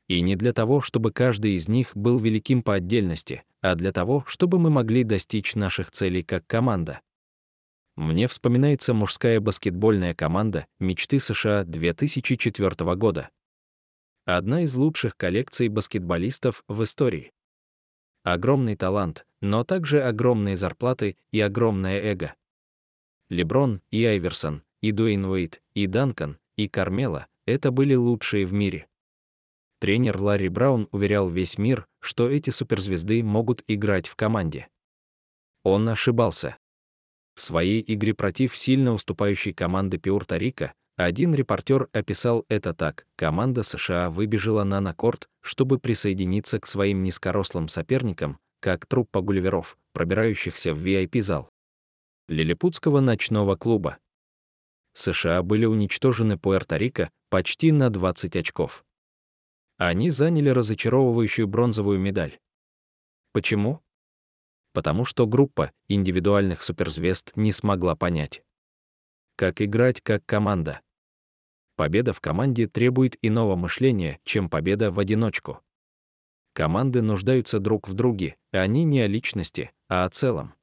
И 0.08 0.22
не 0.22 0.36
для 0.36 0.54
того, 0.54 0.82
чтобы 0.82 1.12
каждый 1.12 1.54
из 1.54 1.68
них 1.68 1.96
был 1.96 2.18
великим 2.20 2.64
по 2.64 2.76
отдельности, 2.76 3.44
а 3.62 3.76
для 3.76 3.92
того, 3.92 4.24
чтобы 4.28 4.60
мы 4.60 4.70
могли 4.70 5.04
достичь 5.04 5.56
наших 5.56 5.92
целей 5.92 6.24
как 6.24 6.48
команда. 6.48 7.02
Мне 7.98 8.28
вспоминается 8.28 8.94
мужская 8.94 9.40
баскетбольная 9.42 10.14
команда 10.14 10.68
«Мечты 10.80 11.20
США» 11.20 11.64
2004 11.64 12.96
года. 12.96 13.30
Одна 14.26 14.62
из 14.62 14.76
лучших 14.76 15.18
коллекций 15.18 15.68
баскетболистов 15.68 16.64
в 16.68 16.84
истории. 16.84 17.32
Огромный 18.24 18.76
талант, 18.76 19.26
но 19.42 19.64
также 19.64 20.02
огромные 20.04 20.56
зарплаты 20.56 21.18
и 21.32 21.40
огромное 21.40 22.00
эго. 22.00 22.36
Леброн 23.30 23.82
и 23.90 24.06
Айверсон, 24.06 24.64
и 24.82 24.92
Дуэйн 24.92 25.26
Уэйт, 25.26 25.62
и 25.74 25.88
Данкан, 25.88 26.38
и 26.56 26.68
Кармела— 26.68 27.28
это 27.46 27.72
были 27.72 27.96
лучшие 27.96 28.46
в 28.46 28.54
мире. 28.54 28.88
Тренер 29.80 30.20
Ларри 30.20 30.50
Браун 30.50 30.88
уверял 30.92 31.30
весь 31.30 31.58
мир, 31.58 31.88
что 32.00 32.30
эти 32.30 32.50
суперзвезды 32.50 33.22
могут 33.24 33.64
играть 33.68 34.08
в 34.08 34.16
команде. 34.16 34.68
Он 35.64 35.88
ошибался. 35.90 36.58
В 37.36 37.42
своей 37.42 37.84
игре 37.86 38.16
против 38.16 38.58
сильно 38.58 38.94
уступающей 38.94 39.54
команды 39.54 39.98
Пиурта-Рико 39.98 40.72
один 40.96 41.36
репортер 41.36 41.90
описал 41.94 42.46
это 42.50 42.74
так. 42.74 43.06
Команда 43.16 43.62
США 43.62 44.10
выбежала 44.10 44.64
на 44.64 44.82
накорт, 44.82 45.30
чтобы 45.42 45.78
присоединиться 45.78 46.60
к 46.60 46.66
своим 46.66 47.04
низкорослым 47.04 47.68
соперникам, 47.68 48.40
как 48.60 48.88
труппа 48.88 49.22
гулливеров, 49.22 49.78
пробирающихся 49.94 50.74
в 50.74 50.84
VIP-зал. 50.84 51.52
Лилипутского 52.28 53.00
ночного 53.00 53.56
клуба. 53.56 54.00
США 54.94 55.44
были 55.44 55.66
уничтожены 55.66 56.34
Пуэрто-Рико 56.34 57.10
почти 57.30 57.72
на 57.72 57.92
20 57.92 58.36
очков. 58.36 58.84
Они 59.78 60.10
заняли 60.10 60.50
разочаровывающую 60.50 61.48
бронзовую 61.48 62.00
медаль. 62.00 62.40
Почему? 63.32 63.82
Потому 64.74 65.06
что 65.06 65.28
группа 65.28 65.72
индивидуальных 65.88 66.62
суперзвезд 66.64 67.34
не 67.36 67.52
смогла 67.52 67.96
понять, 67.96 68.44
как 69.36 69.62
играть 69.62 70.02
как 70.02 70.26
команда. 70.26 70.82
Победа 71.76 72.14
в 72.14 72.22
команде 72.22 72.68
требует 72.68 73.18
иного 73.22 73.56
мышления, 73.56 74.20
чем 74.24 74.50
победа 74.50 74.92
в 74.92 75.00
одиночку. 75.00 75.62
Команды 76.54 77.04
нуждаются 77.04 77.60
друг 77.60 77.88
в 77.88 77.94
друге, 77.94 78.36
а 78.52 78.58
они 78.58 78.84
не 78.84 79.02
о 79.02 79.08
личности, 79.08 79.72
а 79.90 80.06
о 80.06 80.10
целом. 80.10 80.56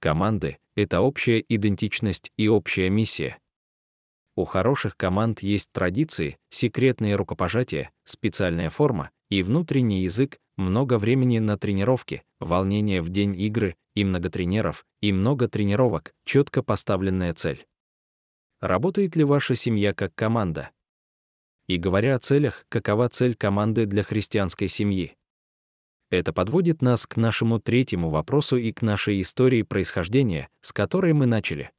Команды— 0.00 0.58
это 0.76 1.00
общая 1.00 1.42
идентичность 1.48 2.30
и 2.36 2.46
общая 2.46 2.90
миссия. 2.90 3.38
У 4.38 4.44
хороших 4.44 4.96
команд 4.96 5.40
есть 5.40 5.72
традиции, 5.72 6.38
секретные 6.50 7.16
рукопожатия, 7.16 7.90
специальная 8.04 8.70
форма 8.70 9.10
и 9.30 9.42
внутренний 9.42 10.02
язык, 10.02 10.38
много 10.56 10.96
времени 11.00 11.40
на 11.40 11.58
тренировки, 11.58 12.22
волнение 12.38 13.02
в 13.02 13.08
день 13.08 13.34
игры 13.36 13.74
и 13.96 14.04
много 14.04 14.30
тренеров, 14.30 14.86
и 15.00 15.12
много 15.12 15.48
тренировок, 15.48 16.14
четко 16.24 16.62
поставленная 16.62 17.34
цель. 17.34 17.66
Работает 18.60 19.16
ли 19.16 19.24
ваша 19.24 19.56
семья 19.56 19.92
как 19.92 20.14
команда? 20.14 20.70
И 21.66 21.76
говоря 21.76 22.14
о 22.14 22.20
целях, 22.20 22.64
какова 22.68 23.08
цель 23.08 23.34
команды 23.34 23.86
для 23.86 24.04
христианской 24.04 24.68
семьи? 24.68 25.16
Это 26.10 26.32
подводит 26.32 26.80
нас 26.80 27.08
к 27.08 27.16
нашему 27.16 27.58
третьему 27.58 28.10
вопросу 28.10 28.56
и 28.56 28.70
к 28.70 28.82
нашей 28.82 29.20
истории 29.20 29.62
происхождения, 29.62 30.48
с 30.60 30.72
которой 30.72 31.12
мы 31.12 31.26
начали. 31.26 31.72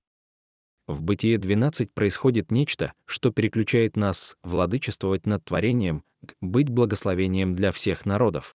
В 0.89 1.04
Бытие 1.04 1.38
12 1.38 1.93
происходит 1.93 2.49
нечто, 2.49 2.93
что 3.06 3.32
переключает 3.32 3.95
нас 3.95 4.36
владычествовать 4.41 5.28
над 5.28 5.45
творением, 5.45 6.04
к 6.25 6.34
быть 6.41 6.69
благословением 6.69 7.54
для 7.54 7.71
всех 7.71 8.08
народов. 8.08 8.56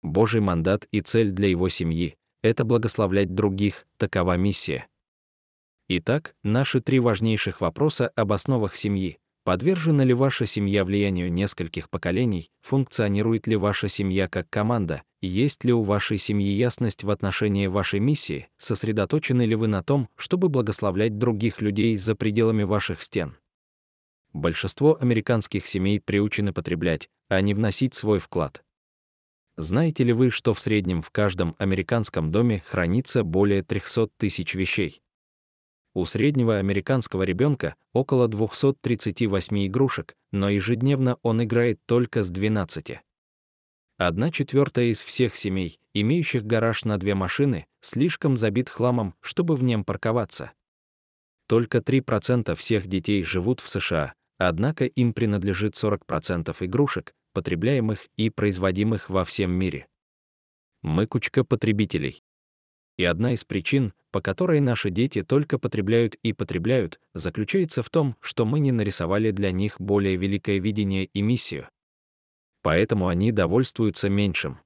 Божий 0.00 0.40
мандат 0.40 0.88
и 0.90 1.02
цель 1.02 1.32
для 1.32 1.48
его 1.48 1.68
семьи— 1.68 2.16
это 2.42 2.64
благословлять 2.64 3.34
других, 3.34 3.86
такова 3.98 4.38
миссия. 4.38 4.86
Итак, 5.88 6.34
наши 6.42 6.80
три 6.80 6.98
важнейших 6.98 7.60
вопроса 7.60 8.08
об 8.16 8.32
основах 8.32 8.74
семьи. 8.74 9.18
Подвержена 9.44 10.02
ли 10.02 10.14
ваша 10.14 10.46
семья 10.46 10.82
влиянию 10.82 11.30
нескольких 11.30 11.90
поколений? 11.90 12.50
Функционирует 12.62 13.46
ли 13.46 13.56
ваша 13.56 13.88
семья 13.88 14.28
как 14.28 14.48
команда? 14.48 15.02
Есть 15.22 15.64
ли 15.64 15.72
у 15.72 15.82
вашей 15.82 16.16
семьи 16.16 16.50
ясность 16.50 17.04
в 17.04 17.10
отношении 17.10 17.66
вашей 17.66 18.00
миссии? 18.00 18.48
Сосредоточены 18.56 19.42
ли 19.42 19.54
вы 19.54 19.66
на 19.66 19.82
том, 19.82 20.08
чтобы 20.16 20.48
благословлять 20.48 21.18
других 21.18 21.60
людей 21.60 21.94
за 21.96 22.14
пределами 22.14 22.62
ваших 22.62 23.02
стен? 23.02 23.36
Большинство 24.32 24.96
американских 24.98 25.66
семей 25.66 26.00
приучены 26.00 26.54
потреблять, 26.54 27.10
а 27.28 27.40
не 27.42 27.52
вносить 27.52 27.92
свой 27.92 28.18
вклад. 28.18 28.64
Знаете 29.58 30.04
ли 30.04 30.14
вы, 30.14 30.30
что 30.30 30.54
в 30.54 30.60
среднем 30.60 31.02
в 31.02 31.10
каждом 31.10 31.54
американском 31.58 32.30
доме 32.30 32.62
хранится 32.66 33.22
более 33.22 33.62
300 33.62 34.08
тысяч 34.16 34.54
вещей? 34.54 35.02
У 35.92 36.06
среднего 36.06 36.56
американского 36.56 37.24
ребенка 37.24 37.74
около 37.92 38.26
238 38.26 39.66
игрушек, 39.66 40.16
но 40.32 40.48
ежедневно 40.48 41.18
он 41.22 41.42
играет 41.42 41.80
только 41.84 42.22
с 42.22 42.30
12. 42.30 43.00
Одна 44.02 44.30
четвертая 44.30 44.86
из 44.86 45.02
всех 45.02 45.36
семей, 45.36 45.78
имеющих 45.92 46.46
гараж 46.46 46.86
на 46.86 46.96
две 46.96 47.14
машины, 47.14 47.66
слишком 47.82 48.34
забит 48.34 48.70
хламом, 48.70 49.14
чтобы 49.20 49.56
в 49.56 49.62
нем 49.62 49.84
парковаться. 49.84 50.52
Только 51.46 51.80
3% 51.80 52.54
всех 52.54 52.86
детей 52.86 53.22
живут 53.24 53.60
в 53.60 53.68
США, 53.68 54.14
однако 54.38 54.86
им 54.86 55.12
принадлежит 55.12 55.74
40% 55.74 56.56
игрушек, 56.60 57.12
потребляемых 57.34 58.08
и 58.16 58.30
производимых 58.30 59.10
во 59.10 59.26
всем 59.26 59.50
мире. 59.50 59.86
Мы 60.80 61.06
кучка 61.06 61.44
потребителей. 61.44 62.22
И 62.96 63.04
одна 63.04 63.34
из 63.34 63.44
причин, 63.44 63.92
по 64.12 64.22
которой 64.22 64.60
наши 64.60 64.88
дети 64.88 65.22
только 65.22 65.58
потребляют 65.58 66.14
и 66.22 66.32
потребляют, 66.32 66.98
заключается 67.12 67.82
в 67.82 67.90
том, 67.90 68.16
что 68.20 68.46
мы 68.46 68.60
не 68.60 68.72
нарисовали 68.72 69.30
для 69.30 69.52
них 69.52 69.78
более 69.78 70.16
великое 70.16 70.58
видение 70.58 71.04
и 71.04 71.20
миссию. 71.20 71.68
Поэтому 72.62 73.08
они 73.08 73.32
довольствуются 73.32 74.08
меньшим. 74.08 74.58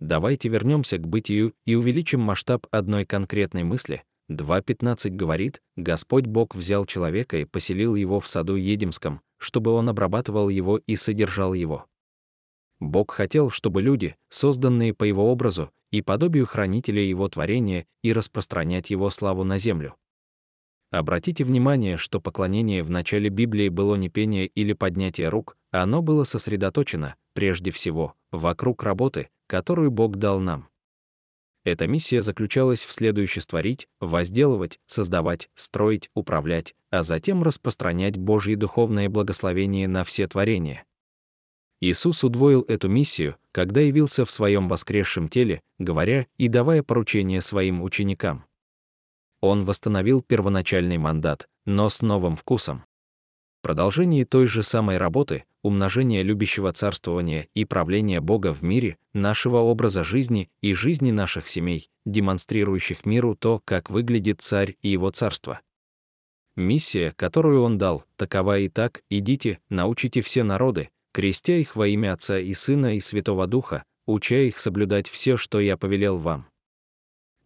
Давайте 0.00 0.48
вернемся 0.48 0.98
к 0.98 1.06
бытию 1.06 1.54
и 1.64 1.74
увеличим 1.74 2.20
масштаб 2.20 2.66
одной 2.70 3.04
конкретной 3.04 3.62
мысли. 3.62 4.02
2.15 4.30 5.10
говорит, 5.10 5.60
Господь 5.76 6.26
Бог 6.26 6.54
взял 6.54 6.86
человека 6.86 7.36
и 7.38 7.44
поселил 7.44 7.94
его 7.94 8.20
в 8.20 8.28
саду 8.28 8.56
Едемском, 8.56 9.20
чтобы 9.38 9.72
он 9.72 9.88
обрабатывал 9.88 10.48
его 10.48 10.78
и 10.78 10.96
содержал 10.96 11.52
его. 11.52 11.86
Бог 12.80 13.12
хотел, 13.12 13.50
чтобы 13.50 13.82
люди, 13.82 14.16
созданные 14.30 14.94
по 14.94 15.04
его 15.04 15.30
образу 15.30 15.70
и 15.90 16.02
подобию 16.02 16.46
хранителя 16.46 17.02
его 17.02 17.28
творения, 17.28 17.86
и 18.02 18.12
распространять 18.12 18.90
его 18.90 19.10
славу 19.10 19.44
на 19.44 19.58
землю. 19.58 19.94
Обратите 20.94 21.42
внимание, 21.42 21.96
что 21.96 22.20
поклонение 22.20 22.84
в 22.84 22.88
начале 22.88 23.28
Библии 23.28 23.68
было 23.68 23.96
не 23.96 24.08
пение 24.08 24.46
или 24.46 24.74
поднятие 24.74 25.28
рук, 25.28 25.56
а 25.72 25.82
оно 25.82 26.02
было 26.02 26.22
сосредоточено, 26.22 27.16
прежде 27.32 27.72
всего, 27.72 28.14
вокруг 28.30 28.84
работы, 28.84 29.28
которую 29.48 29.90
Бог 29.90 30.14
дал 30.14 30.38
нам. 30.38 30.68
Эта 31.64 31.88
миссия 31.88 32.22
заключалась 32.22 32.84
в 32.84 32.92
следующем 32.92 33.42
створить, 33.42 33.88
возделывать, 33.98 34.78
создавать, 34.86 35.50
строить, 35.56 36.10
управлять, 36.14 36.76
а 36.90 37.02
затем 37.02 37.42
распространять 37.42 38.16
Божье 38.16 38.54
духовное 38.54 39.08
благословение 39.08 39.88
на 39.88 40.04
все 40.04 40.28
творения. 40.28 40.84
Иисус 41.80 42.22
удвоил 42.22 42.64
эту 42.68 42.88
миссию, 42.88 43.34
когда 43.50 43.80
явился 43.80 44.24
в 44.24 44.30
своем 44.30 44.68
воскресшем 44.68 45.28
теле, 45.28 45.60
говоря 45.80 46.28
и 46.38 46.46
давая 46.46 46.84
поручения 46.84 47.40
своим 47.40 47.82
ученикам. 47.82 48.44
Он 49.44 49.66
восстановил 49.66 50.22
первоначальный 50.22 50.96
мандат, 50.96 51.50
но 51.66 51.90
с 51.90 52.00
новым 52.00 52.34
вкусом. 52.34 52.84
Продолжение 53.60 54.24
той 54.24 54.46
же 54.46 54.62
самой 54.62 54.96
работы, 54.96 55.44
умножение 55.60 56.22
любящего 56.22 56.72
царствования 56.72 57.48
и 57.52 57.66
правления 57.66 58.22
Бога 58.22 58.54
в 58.54 58.62
мире, 58.62 58.96
нашего 59.12 59.58
образа 59.58 60.02
жизни 60.02 60.48
и 60.62 60.72
жизни 60.72 61.10
наших 61.10 61.46
семей, 61.46 61.90
демонстрирующих 62.06 63.04
миру 63.04 63.34
то, 63.34 63.60
как 63.66 63.90
выглядит 63.90 64.40
царь 64.40 64.76
и 64.80 64.88
его 64.88 65.10
царство. 65.10 65.60
Миссия, 66.56 67.12
которую 67.14 67.64
он 67.64 67.76
дал, 67.76 68.06
такова 68.16 68.58
и 68.58 68.68
так, 68.68 69.02
идите, 69.10 69.58
научите 69.68 70.22
все 70.22 70.42
народы, 70.42 70.88
крестя 71.12 71.52
их 71.52 71.76
во 71.76 71.86
имя 71.86 72.14
Отца 72.14 72.38
и 72.38 72.54
Сына 72.54 72.96
и 72.96 73.00
Святого 73.00 73.46
Духа, 73.46 73.84
уча 74.06 74.36
их 74.36 74.58
соблюдать 74.58 75.06
все, 75.06 75.36
что 75.36 75.60
я 75.60 75.76
повелел 75.76 76.16
вам. 76.16 76.46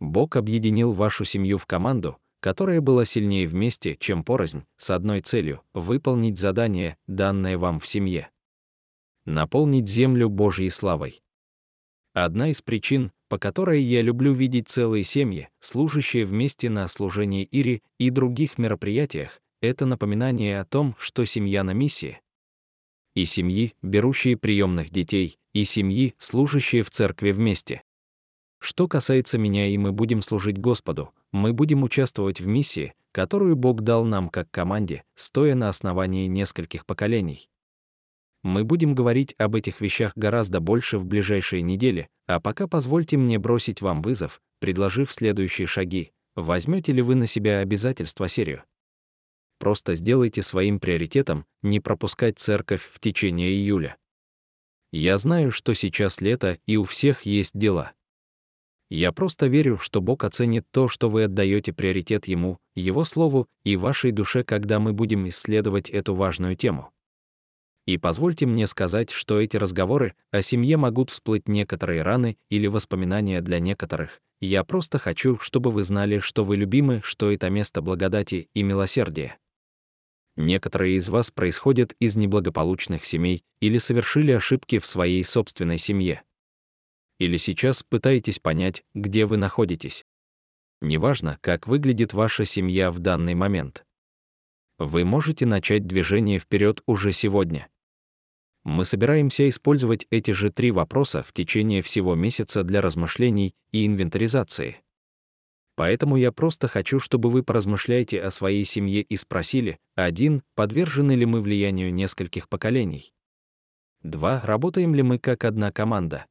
Бог 0.00 0.36
объединил 0.36 0.92
вашу 0.92 1.24
семью 1.24 1.58
в 1.58 1.66
команду, 1.66 2.18
которая 2.40 2.80
была 2.80 3.04
сильнее 3.04 3.48
вместе, 3.48 3.96
чем 3.98 4.22
порознь, 4.24 4.64
с 4.76 4.90
одной 4.90 5.20
целью— 5.20 5.62
выполнить 5.74 6.38
задание, 6.38 6.96
данное 7.06 7.58
вам 7.58 7.80
в 7.80 7.86
семье. 7.86 8.30
Наполнить 9.24 9.88
землю 9.88 10.28
Божьей 10.28 10.70
славой. 10.70 11.22
Одна 12.14 12.50
из 12.50 12.62
причин, 12.62 13.12
по 13.28 13.38
которой 13.38 13.82
я 13.82 14.02
люблю 14.02 14.32
видеть 14.32 14.68
целые 14.68 15.04
семьи, 15.04 15.48
служащие 15.60 16.24
вместе 16.24 16.70
на 16.70 16.88
служении 16.88 17.46
Ири 17.50 17.82
и 17.98 18.10
других 18.10 18.58
мероприятиях, 18.58 19.40
это 19.60 19.86
напоминание 19.86 20.60
о 20.60 20.64
том, 20.64 20.94
что 20.98 21.24
семья 21.24 21.64
на 21.64 21.72
миссии, 21.72 22.20
и 23.14 23.24
семьи, 23.24 23.74
берущие 23.82 24.36
приемных 24.36 24.90
детей, 24.90 25.38
и 25.52 25.64
семьи, 25.64 26.14
служащие 26.18 26.84
в 26.84 26.90
церкви 26.90 27.32
вместе. 27.32 27.82
Что 28.60 28.88
касается 28.88 29.38
меня 29.38 29.68
и 29.68 29.78
мы 29.78 29.92
будем 29.92 30.22
служить 30.22 30.58
Господу, 30.58 31.12
мы 31.32 31.52
будем 31.52 31.82
участвовать 31.82 32.40
в 32.40 32.46
миссии, 32.46 32.94
которую 33.12 33.56
Бог 33.56 33.82
дал 33.82 34.04
нам 34.04 34.28
как 34.28 34.50
команде, 34.50 35.04
стоя 35.14 35.54
на 35.54 35.68
основании 35.68 36.26
нескольких 36.26 36.84
поколений. 36.84 37.48
Мы 38.42 38.64
будем 38.64 38.94
говорить 38.94 39.34
об 39.38 39.56
этих 39.56 39.80
вещах 39.80 40.12
гораздо 40.16 40.60
больше 40.60 40.98
в 40.98 41.04
ближайшие 41.04 41.62
недели, 41.62 42.08
а 42.26 42.40
пока 42.40 42.68
позвольте 42.68 43.16
мне 43.16 43.38
бросить 43.38 43.80
вам 43.80 44.02
вызов, 44.02 44.40
предложив 44.60 45.12
следующие 45.12 45.66
шаги. 45.66 46.12
Возьмете 46.36 46.92
ли 46.92 47.02
вы 47.02 47.16
на 47.16 47.26
себя 47.26 47.58
обязательства 47.58 48.28
серию? 48.28 48.62
Просто 49.58 49.94
сделайте 49.96 50.42
своим 50.42 50.78
приоритетом 50.78 51.46
не 51.62 51.80
пропускать 51.80 52.38
церковь 52.38 52.88
в 52.92 53.00
течение 53.00 53.50
июля. 53.50 53.96
Я 54.92 55.18
знаю, 55.18 55.50
что 55.50 55.74
сейчас 55.74 56.20
лето, 56.20 56.58
и 56.66 56.76
у 56.76 56.84
всех 56.84 57.22
есть 57.22 57.58
дела. 57.58 57.92
Я 58.90 59.12
просто 59.12 59.46
верю, 59.46 59.76
что 59.78 60.00
Бог 60.00 60.24
оценит 60.24 60.66
то, 60.70 60.88
что 60.88 61.10
вы 61.10 61.24
отдаете 61.24 61.72
приоритет 61.72 62.26
Ему, 62.26 62.58
Его 62.74 63.04
Слову 63.04 63.46
и 63.62 63.76
вашей 63.76 64.12
душе, 64.12 64.44
когда 64.44 64.80
мы 64.80 64.92
будем 64.94 65.28
исследовать 65.28 65.90
эту 65.90 66.14
важную 66.14 66.56
тему. 66.56 66.90
И 67.86 67.96
позвольте 67.96 68.44
мне 68.44 68.66
сказать, 68.66 69.10
что 69.10 69.40
эти 69.40 69.56
разговоры 69.56 70.14
о 70.30 70.42
семье 70.42 70.76
могут 70.76 71.10
всплыть 71.10 71.48
некоторые 71.48 72.02
раны 72.02 72.36
или 72.50 72.66
воспоминания 72.66 73.40
для 73.40 73.60
некоторых. 73.60 74.20
Я 74.40 74.62
просто 74.62 74.98
хочу, 74.98 75.38
чтобы 75.38 75.70
вы 75.70 75.82
знали, 75.82 76.18
что 76.18 76.44
вы 76.44 76.56
любимы, 76.56 77.00
что 77.02 77.32
это 77.32 77.50
место 77.50 77.82
благодати 77.82 78.48
и 78.54 78.62
милосердия. 78.62 79.38
Некоторые 80.36 80.96
из 80.96 81.08
вас 81.08 81.30
происходят 81.30 81.94
из 81.98 82.14
неблагополучных 82.14 83.04
семей 83.04 83.42
или 83.60 83.78
совершили 83.78 84.32
ошибки 84.32 84.78
в 84.78 84.86
своей 84.86 85.24
собственной 85.24 85.78
семье. 85.78 86.22
Или 87.18 87.36
сейчас 87.36 87.82
пытаетесь 87.82 88.38
понять, 88.38 88.84
где 88.94 89.26
вы 89.26 89.36
находитесь. 89.36 90.04
Неважно, 90.80 91.38
как 91.40 91.66
выглядит 91.66 92.12
ваша 92.12 92.44
семья 92.44 92.92
в 92.92 93.00
данный 93.00 93.34
момент. 93.34 93.84
Вы 94.78 95.04
можете 95.04 95.44
начать 95.44 95.86
движение 95.86 96.38
вперед 96.38 96.82
уже 96.86 97.12
сегодня. 97.12 97.68
Мы 98.62 98.84
собираемся 98.84 99.48
использовать 99.48 100.06
эти 100.10 100.30
же 100.30 100.50
три 100.50 100.70
вопроса 100.70 101.24
в 101.24 101.32
течение 101.32 101.82
всего 101.82 102.14
месяца 102.14 102.62
для 102.62 102.80
размышлений 102.80 103.54
и 103.72 103.86
инвентаризации. 103.86 104.80
Поэтому 105.74 106.16
я 106.16 106.32
просто 106.32 106.68
хочу, 106.68 107.00
чтобы 107.00 107.30
вы 107.30 107.42
поразмышляете 107.42 108.20
о 108.20 108.30
своей 108.30 108.64
семье 108.64 109.02
и 109.02 109.16
спросили, 109.16 109.78
один, 109.94 110.42
подвержены 110.54 111.12
ли 111.12 111.24
мы 111.24 111.40
влиянию 111.40 111.92
нескольких 111.94 112.48
поколений? 112.48 113.12
Два, 114.02 114.40
работаем 114.44 114.94
ли 114.94 115.02
мы 115.02 115.18
как 115.18 115.44
одна 115.44 115.72
команда? 115.72 116.26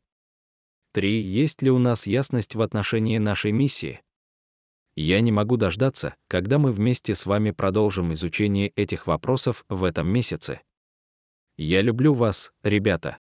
3. 0.93 1.21
Есть 1.21 1.61
ли 1.61 1.69
у 1.69 1.79
нас 1.79 2.07
ясность 2.07 2.55
в 2.55 2.61
отношении 2.61 3.17
нашей 3.17 3.51
миссии? 3.51 4.01
Я 4.95 5.21
не 5.21 5.31
могу 5.31 5.57
дождаться, 5.57 6.15
когда 6.27 6.57
мы 6.57 6.71
вместе 6.71 7.13
с 7.13 7.25
вами 7.25 7.51
продолжим 7.51 8.13
изучение 8.13 8.69
этих 8.69 9.05
вопросов 9.05 9.63
в 9.69 9.83
этом 9.83 10.07
месяце. 10.07 10.61
Я 11.55 11.81
люблю 11.81 12.13
вас, 12.13 12.51
ребята. 12.63 13.17